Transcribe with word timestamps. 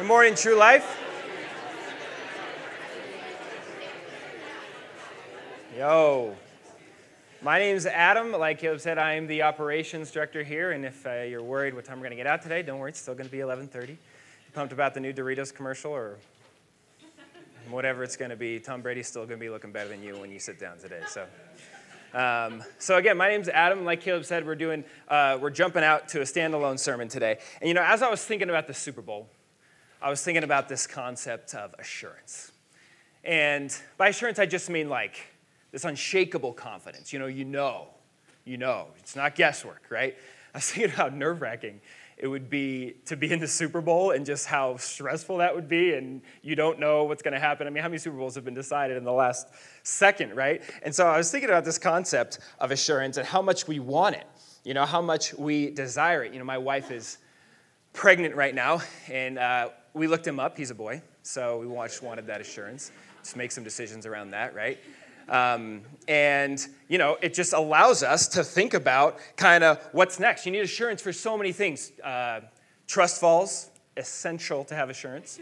Good 0.00 0.08
morning, 0.08 0.34
True 0.34 0.56
Life. 0.56 0.98
Yo. 5.76 6.34
My 7.42 7.58
name 7.58 7.76
is 7.76 7.84
Adam. 7.84 8.32
Like 8.32 8.60
Caleb 8.60 8.80
said, 8.80 8.96
I 8.96 9.12
am 9.12 9.26
the 9.26 9.42
operations 9.42 10.10
director 10.10 10.42
here. 10.42 10.70
And 10.70 10.86
if 10.86 11.06
uh, 11.06 11.24
you're 11.24 11.42
worried 11.42 11.74
what 11.74 11.84
time 11.84 11.98
we're 11.98 12.04
going 12.04 12.12
to 12.12 12.16
get 12.16 12.26
out 12.26 12.40
today, 12.40 12.62
don't 12.62 12.78
worry. 12.78 12.88
It's 12.88 12.98
still 12.98 13.12
going 13.12 13.26
to 13.26 13.30
be 13.30 13.40
11:30. 13.40 13.88
You 13.88 13.96
pumped 14.54 14.72
about 14.72 14.94
the 14.94 15.00
new 15.00 15.12
Doritos 15.12 15.54
commercial 15.54 15.92
or 15.92 16.16
whatever 17.68 18.02
it's 18.02 18.16
going 18.16 18.30
to 18.30 18.36
be? 18.36 18.58
Tom 18.58 18.80
Brady's 18.80 19.06
still 19.06 19.26
going 19.26 19.38
to 19.38 19.44
be 19.44 19.50
looking 19.50 19.70
better 19.70 19.90
than 19.90 20.02
you 20.02 20.16
when 20.16 20.30
you 20.30 20.38
sit 20.38 20.58
down 20.58 20.78
today. 20.78 21.02
So. 21.08 21.26
Um, 22.14 22.64
so 22.78 22.96
again, 22.96 23.18
my 23.18 23.28
name's 23.28 23.50
Adam. 23.50 23.84
Like 23.84 24.00
Caleb 24.00 24.24
said, 24.24 24.46
we're 24.46 24.54
doing, 24.54 24.82
uh, 25.08 25.36
we're 25.38 25.50
jumping 25.50 25.84
out 25.84 26.08
to 26.08 26.22
a 26.22 26.24
standalone 26.24 26.78
sermon 26.78 27.08
today. 27.08 27.38
And 27.60 27.68
you 27.68 27.74
know, 27.74 27.84
as 27.84 28.00
I 28.00 28.08
was 28.08 28.24
thinking 28.24 28.48
about 28.48 28.66
the 28.66 28.74
Super 28.74 29.02
Bowl, 29.02 29.28
I 30.02 30.08
was 30.08 30.22
thinking 30.22 30.44
about 30.44 30.68
this 30.68 30.86
concept 30.86 31.54
of 31.54 31.74
assurance. 31.78 32.52
And 33.22 33.74
by 33.98 34.08
assurance, 34.08 34.38
I 34.38 34.46
just 34.46 34.70
mean 34.70 34.88
like 34.88 35.20
this 35.72 35.84
unshakable 35.84 36.54
confidence. 36.54 37.12
You 37.12 37.18
know, 37.18 37.26
you 37.26 37.44
know, 37.44 37.88
you 38.44 38.56
know. 38.56 38.88
It's 38.98 39.14
not 39.14 39.34
guesswork, 39.34 39.82
right? 39.90 40.16
I 40.54 40.58
was 40.58 40.64
thinking 40.70 40.90
how 40.90 41.08
nerve 41.08 41.42
wracking 41.42 41.80
it 42.20 42.26
would 42.26 42.50
be 42.50 42.96
to 43.06 43.16
be 43.16 43.32
in 43.32 43.40
the 43.40 43.48
Super 43.48 43.80
Bowl 43.80 44.10
and 44.10 44.26
just 44.26 44.46
how 44.46 44.76
stressful 44.76 45.38
that 45.38 45.54
would 45.54 45.68
be, 45.68 45.94
and 45.94 46.20
you 46.42 46.54
don't 46.54 46.78
know 46.78 47.04
what's 47.04 47.22
going 47.22 47.32
to 47.32 47.40
happen. 47.40 47.66
I 47.66 47.70
mean, 47.70 47.82
how 47.82 47.88
many 47.88 47.98
Super 47.98 48.18
Bowls 48.18 48.34
have 48.34 48.44
been 48.44 48.54
decided 48.54 48.98
in 48.98 49.04
the 49.04 49.12
last 49.12 49.48
second, 49.84 50.36
right? 50.36 50.62
And 50.82 50.94
so 50.94 51.06
I 51.06 51.16
was 51.16 51.30
thinking 51.30 51.48
about 51.48 51.64
this 51.64 51.78
concept 51.78 52.40
of 52.58 52.72
assurance 52.72 53.16
and 53.16 53.26
how 53.26 53.40
much 53.40 53.66
we 53.66 53.80
want 53.80 54.16
it, 54.16 54.26
you 54.64 54.74
know, 54.74 54.84
how 54.84 55.00
much 55.00 55.32
we 55.32 55.70
desire 55.70 56.22
it. 56.22 56.34
You 56.34 56.38
know, 56.38 56.44
my 56.44 56.58
wife 56.58 56.90
is 56.90 57.16
pregnant 57.94 58.34
right 58.34 58.54
now, 58.54 58.82
and 59.10 59.38
uh, 59.38 59.70
we 59.94 60.06
looked 60.06 60.26
him 60.26 60.38
up. 60.40 60.56
He's 60.56 60.70
a 60.70 60.74
boy, 60.74 61.02
so 61.22 61.58
we 61.58 61.66
watched, 61.66 62.02
wanted 62.02 62.26
that 62.26 62.40
assurance. 62.40 62.92
Just 63.22 63.36
make 63.36 63.52
some 63.52 63.64
decisions 63.64 64.06
around 64.06 64.30
that, 64.30 64.54
right? 64.54 64.78
Um, 65.28 65.82
and, 66.08 66.66
you 66.88 66.98
know, 66.98 67.16
it 67.22 67.34
just 67.34 67.52
allows 67.52 68.02
us 68.02 68.26
to 68.28 68.42
think 68.42 68.74
about 68.74 69.18
kind 69.36 69.62
of 69.62 69.78
what's 69.92 70.18
next. 70.18 70.44
You 70.44 70.52
need 70.52 70.60
assurance 70.60 71.00
for 71.00 71.12
so 71.12 71.38
many 71.38 71.52
things. 71.52 71.92
Uh, 72.02 72.40
trust 72.86 73.20
falls, 73.20 73.70
essential 73.96 74.64
to 74.64 74.74
have 74.74 74.90
assurance. 74.90 75.38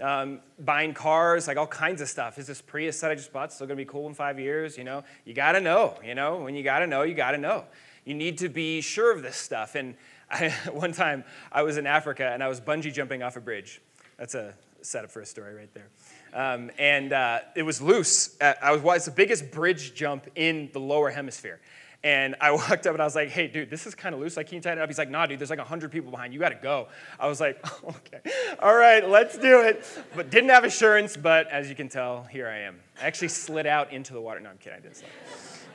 Um, 0.00 0.40
buying 0.58 0.92
cars, 0.92 1.46
like 1.46 1.56
all 1.56 1.68
kinds 1.68 2.00
of 2.00 2.08
stuff. 2.08 2.38
Is 2.38 2.48
this 2.48 2.60
Prius 2.60 3.00
that 3.00 3.12
I 3.12 3.14
just 3.14 3.32
bought 3.32 3.52
still 3.52 3.68
gonna 3.68 3.76
be 3.76 3.84
cool 3.84 4.08
in 4.08 4.14
five 4.14 4.40
years? 4.40 4.76
You 4.76 4.82
know, 4.82 5.04
you 5.24 5.34
gotta 5.34 5.60
know, 5.60 5.94
you 6.04 6.16
know, 6.16 6.38
when 6.42 6.56
you 6.56 6.64
gotta 6.64 6.86
know, 6.86 7.02
you 7.02 7.14
gotta 7.14 7.38
know. 7.38 7.64
You 8.04 8.14
need 8.14 8.38
to 8.38 8.48
be 8.48 8.80
sure 8.80 9.12
of 9.12 9.22
this 9.22 9.36
stuff. 9.36 9.76
And 9.76 9.94
I, 10.34 10.50
one 10.72 10.92
time 10.92 11.24
I 11.52 11.62
was 11.62 11.76
in 11.76 11.86
Africa 11.86 12.30
and 12.32 12.42
I 12.42 12.48
was 12.48 12.60
bungee 12.60 12.92
jumping 12.92 13.22
off 13.22 13.36
a 13.36 13.40
bridge. 13.40 13.80
That's 14.18 14.34
a 14.34 14.54
setup 14.82 15.10
for 15.10 15.20
a 15.20 15.26
story 15.26 15.54
right 15.54 15.70
there. 15.74 15.88
Um, 16.34 16.70
and 16.78 17.12
uh, 17.12 17.40
it 17.54 17.62
was 17.62 17.80
loose. 17.80 18.36
Uh, 18.40 18.54
I 18.60 18.72
was, 18.72 18.82
well, 18.82 18.96
it's 18.96 19.04
the 19.04 19.10
biggest 19.10 19.50
bridge 19.50 19.94
jump 19.94 20.26
in 20.34 20.68
the 20.72 20.80
lower 20.80 21.10
hemisphere. 21.10 21.60
And 22.02 22.34
I 22.40 22.50
walked 22.52 22.86
up 22.86 22.92
and 22.92 23.00
I 23.00 23.04
was 23.04 23.14
like, 23.14 23.30
hey, 23.30 23.46
dude, 23.46 23.70
this 23.70 23.86
is 23.86 23.94
kind 23.94 24.14
of 24.14 24.20
loose. 24.20 24.36
Like, 24.36 24.48
can 24.48 24.56
you 24.56 24.60
tighten 24.60 24.78
it 24.78 24.82
up? 24.82 24.90
He's 24.90 24.98
like, 24.98 25.10
nah, 25.10 25.26
dude, 25.26 25.38
there's 25.38 25.50
like 25.50 25.58
100 25.58 25.90
people 25.90 26.10
behind. 26.10 26.34
You 26.34 26.40
got 26.40 26.50
to 26.50 26.58
go. 26.60 26.88
I 27.18 27.28
was 27.28 27.40
like, 27.40 27.64
okay, 27.84 28.20
all 28.60 28.76
right, 28.76 29.08
let's 29.08 29.38
do 29.38 29.60
it. 29.60 29.86
But 30.14 30.30
didn't 30.30 30.50
have 30.50 30.64
assurance, 30.64 31.16
but 31.16 31.48
as 31.50 31.68
you 31.68 31.74
can 31.74 31.88
tell, 31.88 32.24
here 32.24 32.48
I 32.48 32.58
am. 32.58 32.80
I 33.00 33.06
actually 33.06 33.28
slid 33.28 33.66
out 33.66 33.92
into 33.92 34.12
the 34.12 34.20
water. 34.20 34.40
No, 34.40 34.50
I'm 34.50 34.58
kidding, 34.58 34.78
I 34.78 34.82
didn't 34.82 34.96
slide. 34.96 35.10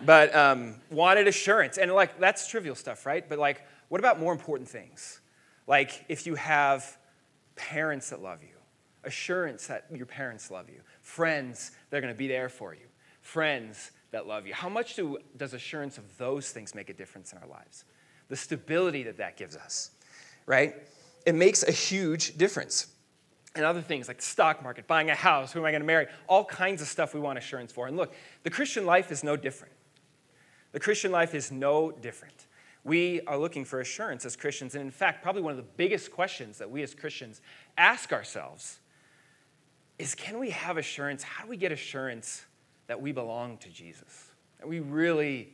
But 0.05 0.33
um, 0.35 0.75
wanted 0.91 1.27
assurance. 1.27 1.77
And 1.77 1.91
like, 1.91 2.19
that's 2.19 2.47
trivial 2.47 2.75
stuff, 2.75 3.05
right? 3.05 3.27
But 3.27 3.39
like, 3.39 3.63
what 3.89 3.99
about 3.99 4.19
more 4.19 4.31
important 4.31 4.69
things? 4.69 5.19
Like, 5.67 6.05
if 6.07 6.25
you 6.25 6.35
have 6.35 6.97
parents 7.55 8.09
that 8.09 8.21
love 8.21 8.41
you, 8.41 8.55
assurance 9.03 9.67
that 9.67 9.85
your 9.93 10.05
parents 10.05 10.49
love 10.49 10.69
you, 10.69 10.81
friends 11.01 11.71
that 11.89 11.97
are 11.97 12.01
going 12.01 12.13
to 12.13 12.17
be 12.17 12.27
there 12.27 12.49
for 12.49 12.73
you, 12.73 12.85
friends 13.21 13.91
that 14.11 14.27
love 14.27 14.47
you. 14.47 14.53
How 14.53 14.69
much 14.69 14.95
do, 14.95 15.17
does 15.37 15.53
assurance 15.53 15.97
of 15.97 16.17
those 16.17 16.51
things 16.51 16.73
make 16.73 16.89
a 16.89 16.93
difference 16.93 17.31
in 17.31 17.37
our 17.39 17.47
lives? 17.47 17.85
The 18.27 18.35
stability 18.35 19.03
that 19.03 19.17
that 19.17 19.37
gives 19.37 19.55
us, 19.55 19.91
right? 20.45 20.75
It 21.25 21.35
makes 21.35 21.63
a 21.63 21.71
huge 21.71 22.37
difference. 22.37 22.87
And 23.55 23.65
other 23.65 23.81
things 23.81 24.07
like 24.07 24.17
the 24.17 24.23
stock 24.23 24.63
market, 24.63 24.87
buying 24.87 25.09
a 25.09 25.15
house, 25.15 25.51
who 25.51 25.59
am 25.59 25.65
I 25.65 25.71
going 25.71 25.81
to 25.81 25.87
marry, 25.87 26.07
all 26.27 26.45
kinds 26.45 26.81
of 26.81 26.87
stuff 26.87 27.13
we 27.13 27.19
want 27.19 27.37
assurance 27.37 27.71
for. 27.71 27.87
And 27.87 27.97
look, 27.97 28.13
the 28.43 28.49
Christian 28.49 28.85
life 28.85 29.11
is 29.11 29.23
no 29.23 29.35
different. 29.35 29.73
The 30.71 30.79
Christian 30.79 31.11
life 31.11 31.33
is 31.33 31.51
no 31.51 31.91
different. 31.91 32.45
We 32.83 33.21
are 33.21 33.37
looking 33.37 33.65
for 33.65 33.81
assurance 33.81 34.25
as 34.25 34.35
Christians. 34.35 34.75
And 34.75 34.83
in 34.83 34.91
fact, 34.91 35.21
probably 35.21 35.41
one 35.41 35.51
of 35.51 35.57
the 35.57 35.71
biggest 35.77 36.11
questions 36.11 36.57
that 36.59 36.69
we 36.69 36.81
as 36.81 36.95
Christians 36.95 37.41
ask 37.77 38.13
ourselves 38.13 38.79
is 39.97 40.15
can 40.15 40.39
we 40.39 40.51
have 40.51 40.77
assurance? 40.77 41.23
How 41.23 41.43
do 41.43 41.49
we 41.49 41.57
get 41.57 41.71
assurance 41.71 42.45
that 42.87 43.01
we 43.01 43.11
belong 43.11 43.57
to 43.57 43.69
Jesus? 43.69 44.31
That 44.59 44.67
we 44.67 44.79
really, 44.79 45.53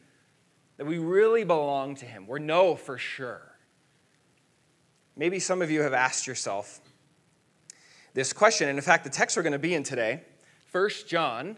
that 0.77 0.85
we 0.85 0.99
really 0.99 1.43
belong 1.43 1.95
to 1.95 2.05
Him. 2.05 2.27
We 2.27 2.39
know 2.39 2.75
for 2.75 2.97
sure. 2.97 3.41
Maybe 5.17 5.39
some 5.39 5.61
of 5.61 5.71
you 5.71 5.81
have 5.81 5.93
asked 5.93 6.27
yourself 6.27 6.79
this 8.13 8.33
question. 8.33 8.69
And 8.69 8.77
in 8.77 8.83
fact, 8.83 9.03
the 9.03 9.09
text 9.09 9.35
we're 9.35 9.43
going 9.43 9.53
to 9.53 9.59
be 9.59 9.73
in 9.73 9.83
today, 9.83 10.23
1 10.71 10.89
John 11.07 11.57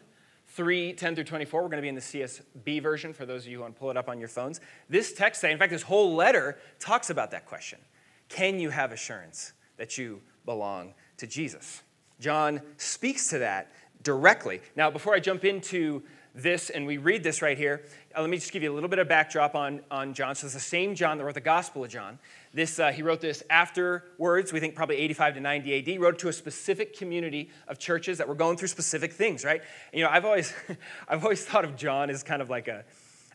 3 0.57 0.93
10 0.93 1.13
through 1.13 1.23
24. 1.23 1.61
We're 1.61 1.69
going 1.69 1.77
to 1.77 1.81
be 1.83 1.87
in 1.87 1.95
the 1.95 2.01
CSB 2.01 2.81
version 2.81 3.13
for 3.13 3.27
those 3.27 3.43
of 3.43 3.51
you 3.51 3.57
who 3.57 3.61
want 3.61 3.75
to 3.75 3.79
pull 3.79 3.91
it 3.91 3.95
up 3.95 4.09
on 4.09 4.19
your 4.19 4.27
phones. 4.27 4.59
This 4.89 5.13
text, 5.13 5.43
in 5.43 5.57
fact, 5.57 5.71
this 5.71 5.83
whole 5.83 6.15
letter 6.15 6.57
talks 6.79 7.11
about 7.11 7.29
that 7.31 7.45
question 7.45 7.79
Can 8.27 8.59
you 8.59 8.71
have 8.71 8.91
assurance 8.91 9.53
that 9.77 9.99
you 9.99 10.19
belong 10.45 10.95
to 11.17 11.27
Jesus? 11.27 11.83
John 12.19 12.59
speaks 12.77 13.29
to 13.29 13.37
that 13.37 13.71
directly. 14.01 14.59
Now, 14.75 14.89
before 14.89 15.13
I 15.13 15.19
jump 15.19 15.45
into 15.45 16.01
this 16.37 16.69
and 16.69 16.85
we 16.85 16.97
read 16.97 17.23
this 17.23 17.41
right 17.41 17.57
here, 17.57 17.83
uh, 18.15 18.21
let 18.21 18.29
me 18.29 18.37
just 18.37 18.51
give 18.51 18.63
you 18.63 18.71
a 18.71 18.75
little 18.75 18.89
bit 18.89 18.99
of 18.99 19.07
backdrop 19.07 19.55
on, 19.55 19.81
on 19.89 20.13
John. 20.13 20.35
So 20.35 20.45
it's 20.45 20.53
the 20.53 20.59
same 20.59 20.95
John 20.95 21.17
that 21.17 21.23
wrote 21.23 21.33
the 21.33 21.41
Gospel 21.41 21.83
of 21.83 21.89
John. 21.89 22.19
This, 22.53 22.79
uh, 22.79 22.91
he 22.91 23.01
wrote 23.01 23.21
this 23.21 23.43
afterwards, 23.49 24.53
we 24.53 24.59
think 24.59 24.75
probably 24.75 24.97
85 24.97 25.35
to 25.35 25.39
90 25.41 25.95
AD. 25.95 26.01
Wrote 26.01 26.19
to 26.19 26.29
a 26.29 26.33
specific 26.33 26.97
community 26.97 27.49
of 27.67 27.79
churches 27.79 28.17
that 28.19 28.27
were 28.27 28.35
going 28.35 28.57
through 28.57 28.69
specific 28.69 29.13
things, 29.13 29.43
right? 29.43 29.61
And, 29.91 29.99
you 29.99 30.03
know, 30.03 30.09
I've 30.09 30.25
always, 30.25 30.53
I've 31.07 31.23
always 31.23 31.43
thought 31.43 31.65
of 31.65 31.75
John 31.75 32.09
as 32.09 32.23
kind 32.23 32.41
of 32.41 32.49
like 32.49 32.67
a, 32.67 32.85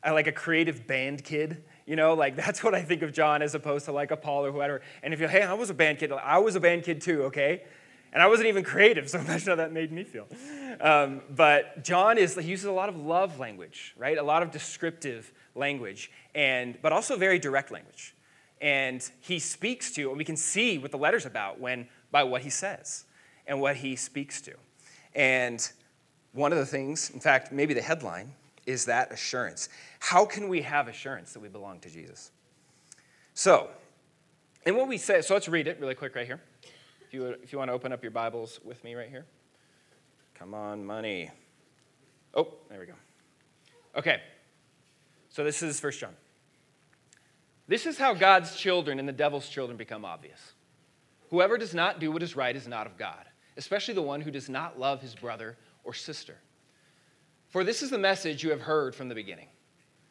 like 0.05 0.27
a 0.27 0.33
creative 0.33 0.87
band 0.87 1.25
kid. 1.25 1.63
You 1.87 1.97
know, 1.97 2.15
like 2.15 2.37
that's 2.37 2.63
what 2.63 2.75
I 2.75 2.83
think 2.83 3.03
of 3.03 3.13
John 3.13 3.43
as 3.43 3.55
opposed 3.55 3.85
to 3.87 3.93
like 3.93 4.11
a 4.11 4.17
Paul 4.17 4.47
or 4.47 4.53
whoever. 4.53 4.83
And 5.03 5.13
if 5.13 5.21
you're, 5.21 5.29
hey, 5.29 5.43
I 5.43 5.55
was 5.55 5.71
a 5.71 5.75
band 5.75 5.99
kid, 5.99 6.13
I 6.13 6.39
was 6.39 6.57
a 6.57 6.61
band 6.61 6.85
kid 6.85 7.01
too, 7.01 7.25
okay? 7.25 7.63
And 8.13 8.23
I 8.23 8.27
wasn't 8.27 8.49
even 8.49 8.63
creative, 8.63 9.09
so 9.09 9.19
imagine 9.21 9.49
how 9.49 9.55
that 9.57 9.73
made 9.73 9.93
me 9.93 10.05
feel. 10.05 10.27
Um, 10.81 11.23
but 11.31 11.83
John 11.83 12.19
is, 12.19 12.35
he 12.35 12.49
uses 12.49 12.67
a 12.67 12.73
lot 12.73 12.89
of 12.89 12.97
love 12.97 13.39
language, 13.39 13.95
right? 13.97 14.19
A 14.19 14.23
lot 14.23 14.43
of 14.43 14.51
descriptive 14.51 15.33
language, 15.55 16.11
and, 16.35 16.77
but 16.83 16.93
also 16.93 17.17
very 17.17 17.39
direct 17.39 17.71
language. 17.71 18.15
And 18.61 19.09
he 19.21 19.39
speaks 19.39 19.91
to, 19.93 20.09
and 20.09 20.19
we 20.19 20.25
can 20.25 20.37
see 20.37 20.79
what 20.79 20.93
the 20.93 20.99
letter's 20.99 21.27
about 21.27 21.59
when, 21.59 21.89
by 22.11 22.23
what 22.23 22.43
he 22.43 22.51
says 22.51 23.05
and 23.47 23.61
what 23.61 23.77
he 23.77 23.97
speaks 23.97 24.41
to. 24.43 24.53
And 25.15 25.69
one 26.33 26.53
of 26.53 26.59
the 26.59 26.67
things, 26.67 27.11
in 27.11 27.21
fact, 27.21 27.53
maybe 27.53 27.75
the 27.75 27.83
headline, 27.83 28.33
is 28.67 28.85
that 28.85 29.13
assurance. 29.13 29.69
How 29.99 30.25
can 30.25 30.49
we 30.49 30.63
have 30.63 30.87
assurance 30.87 31.33
that 31.33 31.41
we 31.41 31.49
belong 31.49 31.81
to 31.81 31.91
Jesus? 31.91 32.31
So, 33.35 33.71
and 34.65 34.77
what 34.77 34.87
we 34.87 34.99
say, 34.99 35.23
so 35.23 35.35
let's 35.35 35.49
read 35.49 35.67
it 35.67 35.81
really 35.81 35.95
quick 35.97 36.15
right 36.15 36.27
here. 36.27 36.41
If 37.13 37.17
you, 37.17 37.27
if 37.43 37.53
you 37.53 37.59
want 37.59 37.69
to 37.69 37.75
open 37.75 37.93
up 37.93 38.03
your 38.03 38.11
Bibles 38.11 38.59
with 38.65 38.83
me 38.83 38.95
right 38.95 39.11
here. 39.11 39.27
Come 40.33 40.55
on, 40.55 40.83
money. 40.83 41.31
Oh, 42.33 42.49
there 42.71 42.81
we 42.81 42.87
go. 42.87 42.95
Okay. 43.95 44.23
So 45.29 45.45
this 45.45 45.63
is 45.63 45.79
First 45.79 46.01
John. 46.01 46.15
This 47.69 47.85
is 47.85 47.99
how 47.99 48.15
God's 48.15 48.57
children 48.57 48.99
and 48.99 49.07
the 49.07 49.13
devil's 49.13 49.47
children 49.47 49.77
become 49.77 50.07
obvious. 50.07 50.55
Whoever 51.29 51.59
does 51.59 51.75
not 51.75 52.01
do 52.01 52.11
what 52.11 52.23
is 52.23 52.35
right 52.35 52.57
is 52.57 52.67
not 52.67 52.87
of 52.87 52.97
God, 52.97 53.27
especially 53.59 53.93
the 53.93 54.01
one 54.01 54.23
who 54.23 54.31
does 54.31 54.49
not 54.49 54.81
love 54.81 55.03
his 55.03 55.15
brother 55.15 55.59
or 55.85 55.93
sister. 55.93 56.39
For 57.51 57.63
this 57.63 57.83
is 57.83 57.91
the 57.91 57.99
message 57.99 58.43
you 58.43 58.49
have 58.49 58.63
heard 58.63 58.95
from 58.95 59.11
the 59.11 59.15
beginning. 59.15 59.49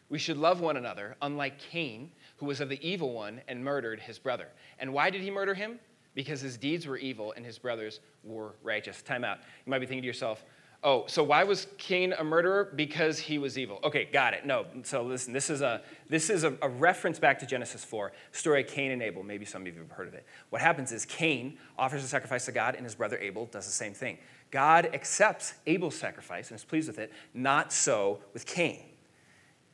We 0.09 0.19
should 0.19 0.37
love 0.37 0.61
one 0.61 0.77
another, 0.77 1.15
unlike 1.19 1.57
Cain, 1.57 2.11
who 2.37 2.45
was 2.45 2.61
of 2.61 2.69
the 2.69 2.87
evil 2.87 3.11
one 3.11 3.41
and 3.47 3.63
murdered 3.63 3.99
his 3.99 4.19
brother. 4.19 4.49
And 4.77 4.93
why 4.93 5.09
did 5.09 5.21
he 5.21 5.31
murder 5.31 5.55
him? 5.55 5.79
Because 6.13 6.41
his 6.41 6.57
deeds 6.57 6.87
were 6.87 6.97
evil 6.97 7.33
and 7.35 7.45
his 7.45 7.57
brothers 7.57 7.99
were 8.23 8.55
righteous. 8.63 9.01
Time 9.01 9.23
out. 9.23 9.39
You 9.65 9.69
might 9.69 9.79
be 9.79 9.85
thinking 9.85 10.03
to 10.03 10.07
yourself, 10.07 10.43
oh, 10.83 11.05
so 11.07 11.23
why 11.23 11.43
was 11.43 11.67
Cain 11.77 12.13
a 12.13 12.23
murderer? 12.23 12.71
Because 12.75 13.19
he 13.19 13.37
was 13.37 13.57
evil. 13.57 13.79
Okay, 13.83 14.05
got 14.11 14.33
it. 14.33 14.45
No, 14.45 14.65
so 14.83 15.03
listen, 15.03 15.33
this 15.33 15.49
is 15.49 15.61
a 15.61 15.81
this 16.09 16.29
is 16.29 16.43
a, 16.43 16.57
a, 16.61 16.69
reference 16.69 17.19
back 17.19 17.39
to 17.39 17.45
Genesis 17.45 17.83
4, 17.83 18.11
story 18.31 18.61
of 18.61 18.67
Cain 18.67 18.91
and 18.91 19.01
Abel. 19.01 19.23
Maybe 19.23 19.45
some 19.45 19.61
of 19.61 19.67
you 19.67 19.79
have 19.79 19.91
heard 19.91 20.07
of 20.07 20.13
it. 20.13 20.25
What 20.49 20.61
happens 20.61 20.91
is 20.91 21.05
Cain 21.05 21.57
offers 21.77 22.03
a 22.03 22.07
sacrifice 22.07 22.45
to 22.45 22.51
God, 22.51 22.75
and 22.75 22.83
his 22.83 22.95
brother 22.95 23.17
Abel 23.19 23.45
does 23.45 23.65
the 23.65 23.71
same 23.71 23.93
thing. 23.93 24.17
God 24.49 24.89
accepts 24.93 25.53
Abel's 25.65 25.95
sacrifice 25.95 26.49
and 26.49 26.59
is 26.59 26.65
pleased 26.65 26.87
with 26.87 26.99
it, 26.99 27.11
not 27.33 27.71
so 27.71 28.19
with 28.33 28.45
Cain. 28.45 28.83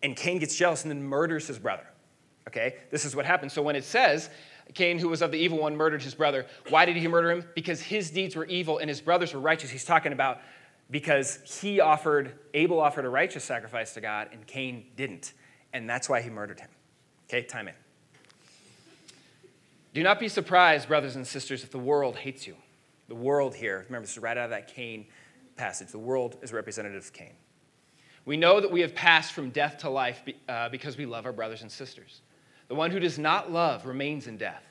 And 0.04 0.16
Cain 0.16 0.38
gets 0.38 0.56
jealous 0.56 0.83
and 0.83 0.92
then 0.92 1.04
murders 1.04 1.48
his 1.48 1.57
brother. 1.57 1.88
Okay, 2.48 2.75
this 2.92 3.04
is 3.04 3.16
what 3.16 3.25
happens. 3.25 3.51
So 3.51 3.62
when 3.62 3.75
it 3.75 3.83
says 3.83 4.30
Cain, 4.74 5.00
who 5.00 5.10
was 5.10 5.22
of 5.22 5.31
the 5.31 5.38
evil 5.38 5.58
one, 5.60 5.75
murdered 5.75 6.02
his 6.02 6.14
brother. 6.14 6.46
Why 6.69 6.86
did 6.86 6.98
he 6.98 7.08
murder 7.08 7.31
him? 7.31 7.46
Because 7.56 7.81
his 7.81 8.12
deeds 8.12 8.36
were 8.36 8.46
evil 8.46 8.80
and 8.80 8.90
his 8.90 9.02
brothers 9.02 9.34
were 9.34 9.40
righteous. 9.40 9.69
He's 9.69 9.86
talking 9.86 10.14
about 10.14 10.40
because 10.90 11.40
he 11.62 11.80
offered, 11.80 12.38
Abel 12.54 12.80
offered 12.80 13.06
a 13.06 13.10
righteous 13.10 13.44
sacrifice 13.44 13.94
to 13.94 14.02
God 14.02 14.30
and 14.31 14.46
Cain 14.46 14.86
didn't. 14.96 15.34
And 15.74 15.90
that's 15.90 16.10
why 16.10 16.22
he 16.22 16.30
murdered 16.30 16.60
him. 16.60 16.69
Okay, 17.30 17.44
time 17.44 17.68
in. 17.68 17.74
Do 19.94 20.04
not 20.04 20.19
be 20.19 20.28
surprised, 20.28 20.88
brothers 20.88 21.16
and 21.16 21.25
sisters, 21.25 21.64
if 21.64 21.72
the 21.72 21.80
world 21.80 22.16
hates 22.16 22.46
you. 22.46 22.56
The 23.08 23.16
world 23.16 23.56
here, 23.56 23.84
remember, 23.88 24.06
this 24.06 24.12
is 24.12 24.19
right 24.19 24.38
out 24.38 24.46
of 24.46 24.50
that 24.52 24.68
Cain 24.68 25.08
passage. 25.56 25.90
The 25.90 26.00
world 26.00 26.38
is 26.42 26.54
representative 26.54 27.04
of 27.04 27.14
Cain. 27.14 27.34
We 28.25 28.38
know 28.38 28.60
that 28.60 28.69
we 28.69 28.81
have 28.81 28.94
passed 28.94 29.31
from 29.31 29.50
death 29.50 29.80
to 29.80 29.90
life 29.90 30.22
uh, 30.50 30.69
because 30.69 30.98
we 30.98 31.06
love 31.06 31.25
our 31.25 31.31
brothers 31.31 31.62
and 31.62 31.72
sisters. 31.72 32.22
The 32.68 32.75
one 32.75 32.92
who 32.92 33.00
does 33.00 33.18
not 33.18 33.52
love 33.52 33.86
remains 33.86 34.28
in 34.28 34.38
death. 34.38 34.64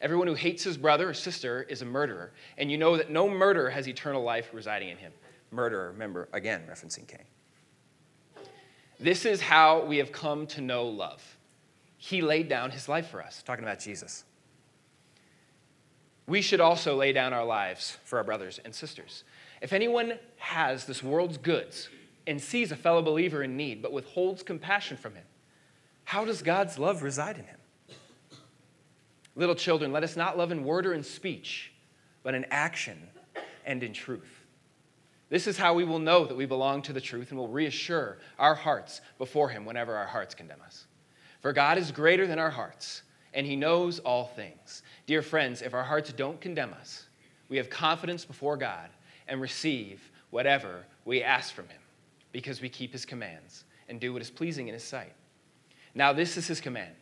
Everyone 0.00 0.26
who 0.26 0.34
hates 0.34 0.64
his 0.64 0.76
brother 0.76 1.10
or 1.10 1.14
sister 1.14 1.62
is 1.68 1.82
a 1.82 1.84
murderer, 1.84 2.32
and 2.56 2.70
you 2.70 2.78
know 2.78 2.96
that 2.96 3.10
no 3.10 3.28
murderer 3.28 3.70
has 3.70 3.86
eternal 3.86 4.22
life 4.22 4.50
residing 4.52 4.88
in 4.88 4.96
him. 4.96 5.12
Murderer, 5.50 5.92
remember, 5.92 6.28
again, 6.32 6.62
referencing 6.70 7.06
Cain. 7.06 7.24
This 8.98 9.24
is 9.24 9.40
how 9.40 9.84
we 9.84 9.98
have 9.98 10.12
come 10.12 10.46
to 10.48 10.60
know 10.60 10.86
love. 10.86 11.36
He 11.96 12.22
laid 12.22 12.48
down 12.48 12.70
his 12.70 12.88
life 12.88 13.08
for 13.08 13.22
us, 13.22 13.42
talking 13.42 13.64
about 13.64 13.80
Jesus. 13.80 14.24
We 16.26 16.40
should 16.40 16.60
also 16.60 16.96
lay 16.96 17.12
down 17.12 17.32
our 17.32 17.44
lives 17.44 17.98
for 18.04 18.18
our 18.18 18.24
brothers 18.24 18.60
and 18.64 18.74
sisters. 18.74 19.24
If 19.60 19.72
anyone 19.72 20.18
has 20.36 20.84
this 20.84 21.02
world's 21.02 21.36
goods, 21.36 21.88
and 22.26 22.40
sees 22.40 22.70
a 22.70 22.76
fellow 22.76 23.02
believer 23.02 23.42
in 23.42 23.56
need, 23.56 23.82
but 23.82 23.92
withholds 23.92 24.42
compassion 24.42 24.96
from 24.96 25.14
him, 25.14 25.24
how 26.10 26.24
does 26.24 26.42
God's 26.42 26.76
love 26.76 27.04
reside 27.04 27.38
in 27.38 27.44
him? 27.44 27.96
Little 29.36 29.54
children, 29.54 29.92
let 29.92 30.02
us 30.02 30.16
not 30.16 30.36
love 30.36 30.50
in 30.50 30.64
word 30.64 30.84
or 30.84 30.92
in 30.92 31.04
speech, 31.04 31.72
but 32.24 32.34
in 32.34 32.46
action 32.50 32.98
and 33.64 33.80
in 33.84 33.92
truth. 33.92 34.44
This 35.28 35.46
is 35.46 35.56
how 35.56 35.72
we 35.72 35.84
will 35.84 36.00
know 36.00 36.24
that 36.24 36.36
we 36.36 36.46
belong 36.46 36.82
to 36.82 36.92
the 36.92 37.00
truth 37.00 37.30
and 37.30 37.38
will 37.38 37.46
reassure 37.46 38.18
our 38.40 38.56
hearts 38.56 39.02
before 39.18 39.50
Him 39.50 39.64
whenever 39.64 39.94
our 39.94 40.08
hearts 40.08 40.34
condemn 40.34 40.60
us. 40.66 40.88
For 41.42 41.52
God 41.52 41.78
is 41.78 41.92
greater 41.92 42.26
than 42.26 42.40
our 42.40 42.50
hearts, 42.50 43.04
and 43.32 43.46
He 43.46 43.54
knows 43.54 44.00
all 44.00 44.32
things. 44.34 44.82
Dear 45.06 45.22
friends, 45.22 45.62
if 45.62 45.74
our 45.74 45.84
hearts 45.84 46.12
don't 46.12 46.40
condemn 46.40 46.74
us, 46.74 47.06
we 47.48 47.56
have 47.56 47.70
confidence 47.70 48.24
before 48.24 48.56
God 48.56 48.90
and 49.28 49.40
receive 49.40 50.10
whatever 50.30 50.86
we 51.04 51.22
ask 51.22 51.54
from 51.54 51.68
Him 51.68 51.80
because 52.32 52.60
we 52.60 52.68
keep 52.68 52.90
his 52.90 53.06
commands 53.06 53.62
and 53.88 54.00
do 54.00 54.12
what 54.12 54.22
is 54.22 54.30
pleasing 54.30 54.66
in 54.66 54.74
his 54.74 54.82
sight. 54.82 55.12
Now, 55.94 56.12
this 56.12 56.36
is 56.36 56.46
his 56.46 56.60
command 56.60 56.94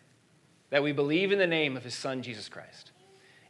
that 0.70 0.82
we 0.82 0.92
believe 0.92 1.32
in 1.32 1.38
the 1.38 1.46
name 1.46 1.76
of 1.76 1.84
his 1.84 1.94
Son, 1.94 2.22
Jesus 2.22 2.48
Christ, 2.48 2.92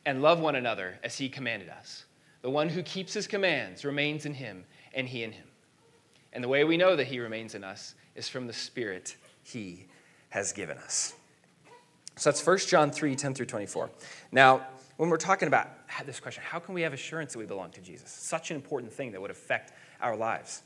and 0.04 0.22
love 0.22 0.40
one 0.40 0.54
another 0.54 0.98
as 1.02 1.18
he 1.18 1.28
commanded 1.28 1.68
us. 1.68 2.04
The 2.42 2.50
one 2.50 2.68
who 2.68 2.82
keeps 2.82 3.14
his 3.14 3.26
commands 3.26 3.84
remains 3.84 4.26
in 4.26 4.34
him, 4.34 4.64
and 4.94 5.08
he 5.08 5.24
in 5.24 5.32
him. 5.32 5.46
And 6.32 6.44
the 6.44 6.48
way 6.48 6.64
we 6.64 6.76
know 6.76 6.94
that 6.94 7.06
he 7.06 7.18
remains 7.18 7.54
in 7.54 7.64
us 7.64 7.94
is 8.14 8.28
from 8.28 8.46
the 8.46 8.52
Spirit 8.52 9.16
he 9.42 9.86
has 10.28 10.52
given 10.52 10.78
us. 10.78 11.14
So 12.16 12.30
that's 12.30 12.44
1 12.44 12.58
John 12.58 12.90
3 12.90 13.14
10 13.14 13.34
through 13.34 13.46
24. 13.46 13.90
Now, 14.32 14.66
when 14.96 15.08
we're 15.08 15.16
talking 15.16 15.48
about 15.48 15.68
this 16.04 16.20
question, 16.20 16.42
how 16.46 16.58
can 16.58 16.74
we 16.74 16.82
have 16.82 16.92
assurance 16.92 17.32
that 17.32 17.38
we 17.38 17.46
belong 17.46 17.70
to 17.72 17.80
Jesus? 17.80 18.10
Such 18.10 18.50
an 18.50 18.56
important 18.56 18.92
thing 18.92 19.12
that 19.12 19.20
would 19.20 19.30
affect 19.30 19.72
our 20.00 20.16
lives 20.16 20.62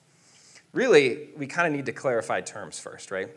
really, 0.73 1.29
we 1.37 1.47
kind 1.47 1.67
of 1.67 1.73
need 1.73 1.87
to 1.87 1.93
clarify 1.93 2.41
terms 2.41 2.79
first, 2.79 3.11
right? 3.11 3.29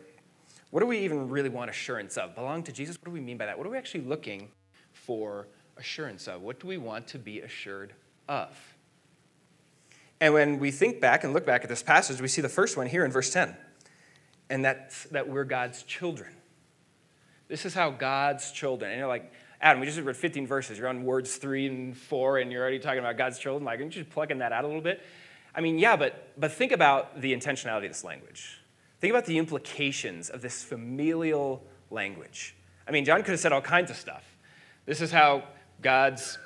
What 0.70 0.80
do 0.80 0.86
we 0.86 0.98
even 0.98 1.28
really 1.28 1.48
want 1.48 1.70
assurance 1.70 2.16
of? 2.16 2.34
Belong 2.34 2.62
to 2.64 2.72
Jesus? 2.72 2.96
What 2.96 3.06
do 3.06 3.10
we 3.10 3.20
mean 3.20 3.38
by 3.38 3.46
that? 3.46 3.56
What 3.56 3.66
are 3.66 3.70
we 3.70 3.78
actually 3.78 4.04
looking 4.04 4.48
for 4.92 5.46
assurance 5.76 6.26
of? 6.26 6.42
What 6.42 6.60
do 6.60 6.66
we 6.66 6.78
want 6.78 7.06
to 7.08 7.18
be 7.18 7.40
assured 7.40 7.92
of? 8.28 8.56
And 10.20 10.32
when 10.32 10.58
we 10.58 10.70
think 10.70 11.00
back 11.00 11.24
and 11.24 11.32
look 11.32 11.44
back 11.44 11.62
at 11.62 11.68
this 11.68 11.82
passage, 11.82 12.20
we 12.20 12.28
see 12.28 12.42
the 12.42 12.48
first 12.48 12.76
one 12.76 12.86
here 12.86 13.04
in 13.04 13.12
verse 13.12 13.30
10, 13.32 13.54
and 14.48 14.64
that's 14.64 15.04
that 15.04 15.28
we're 15.28 15.44
God's 15.44 15.82
children. 15.82 16.32
This 17.48 17.66
is 17.66 17.74
how 17.74 17.90
God's 17.90 18.50
children, 18.50 18.90
and 18.90 18.98
you're 18.98 19.08
like, 19.08 19.30
Adam, 19.60 19.80
we 19.80 19.86
just 19.86 19.98
read 20.00 20.16
15 20.16 20.46
verses. 20.46 20.78
You're 20.78 20.88
on 20.88 21.04
words 21.04 21.36
three 21.36 21.66
and 21.66 21.96
four, 21.96 22.38
and 22.38 22.50
you're 22.50 22.62
already 22.62 22.78
talking 22.78 22.98
about 22.98 23.16
God's 23.16 23.38
children. 23.38 23.64
Like, 23.64 23.78
aren't 23.78 23.94
you 23.94 24.02
just 24.02 24.12
plugging 24.12 24.38
that 24.38 24.52
out 24.52 24.64
a 24.64 24.66
little 24.66 24.82
bit? 24.82 25.02
I 25.54 25.60
mean, 25.60 25.78
yeah, 25.78 25.96
but, 25.96 26.32
but 26.38 26.52
think 26.52 26.72
about 26.72 27.20
the 27.20 27.34
intentionality 27.34 27.84
of 27.84 27.92
this 27.92 28.04
language. 28.04 28.60
Think 29.06 29.14
about 29.14 29.26
the 29.26 29.38
implications 29.38 30.30
of 30.30 30.42
this 30.42 30.64
familial 30.64 31.62
language. 31.92 32.56
I 32.88 32.90
mean, 32.90 33.04
John 33.04 33.22
could 33.22 33.30
have 33.30 33.38
said 33.38 33.52
all 33.52 33.60
kinds 33.60 33.88
of 33.88 33.96
stuff. 33.96 34.24
This 34.84 35.00
is 35.00 35.12
how 35.12 35.44
God's 35.80 36.38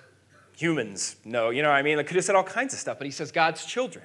humans 0.59 1.17
know, 1.25 1.49
you 1.49 1.63
know 1.63 1.71
what 1.71 1.77
I 1.77 1.81
mean? 1.81 1.97
Like, 1.97 2.07
could 2.07 2.17
have 2.17 2.25
said 2.27 2.37
all 2.37 2.45
kinds 2.45 2.75
of 2.75 2.79
stuff, 2.79 2.99
but 2.99 3.07
he 3.07 3.11
says 3.11 3.33
God's 3.33 3.65
children. 3.65 4.05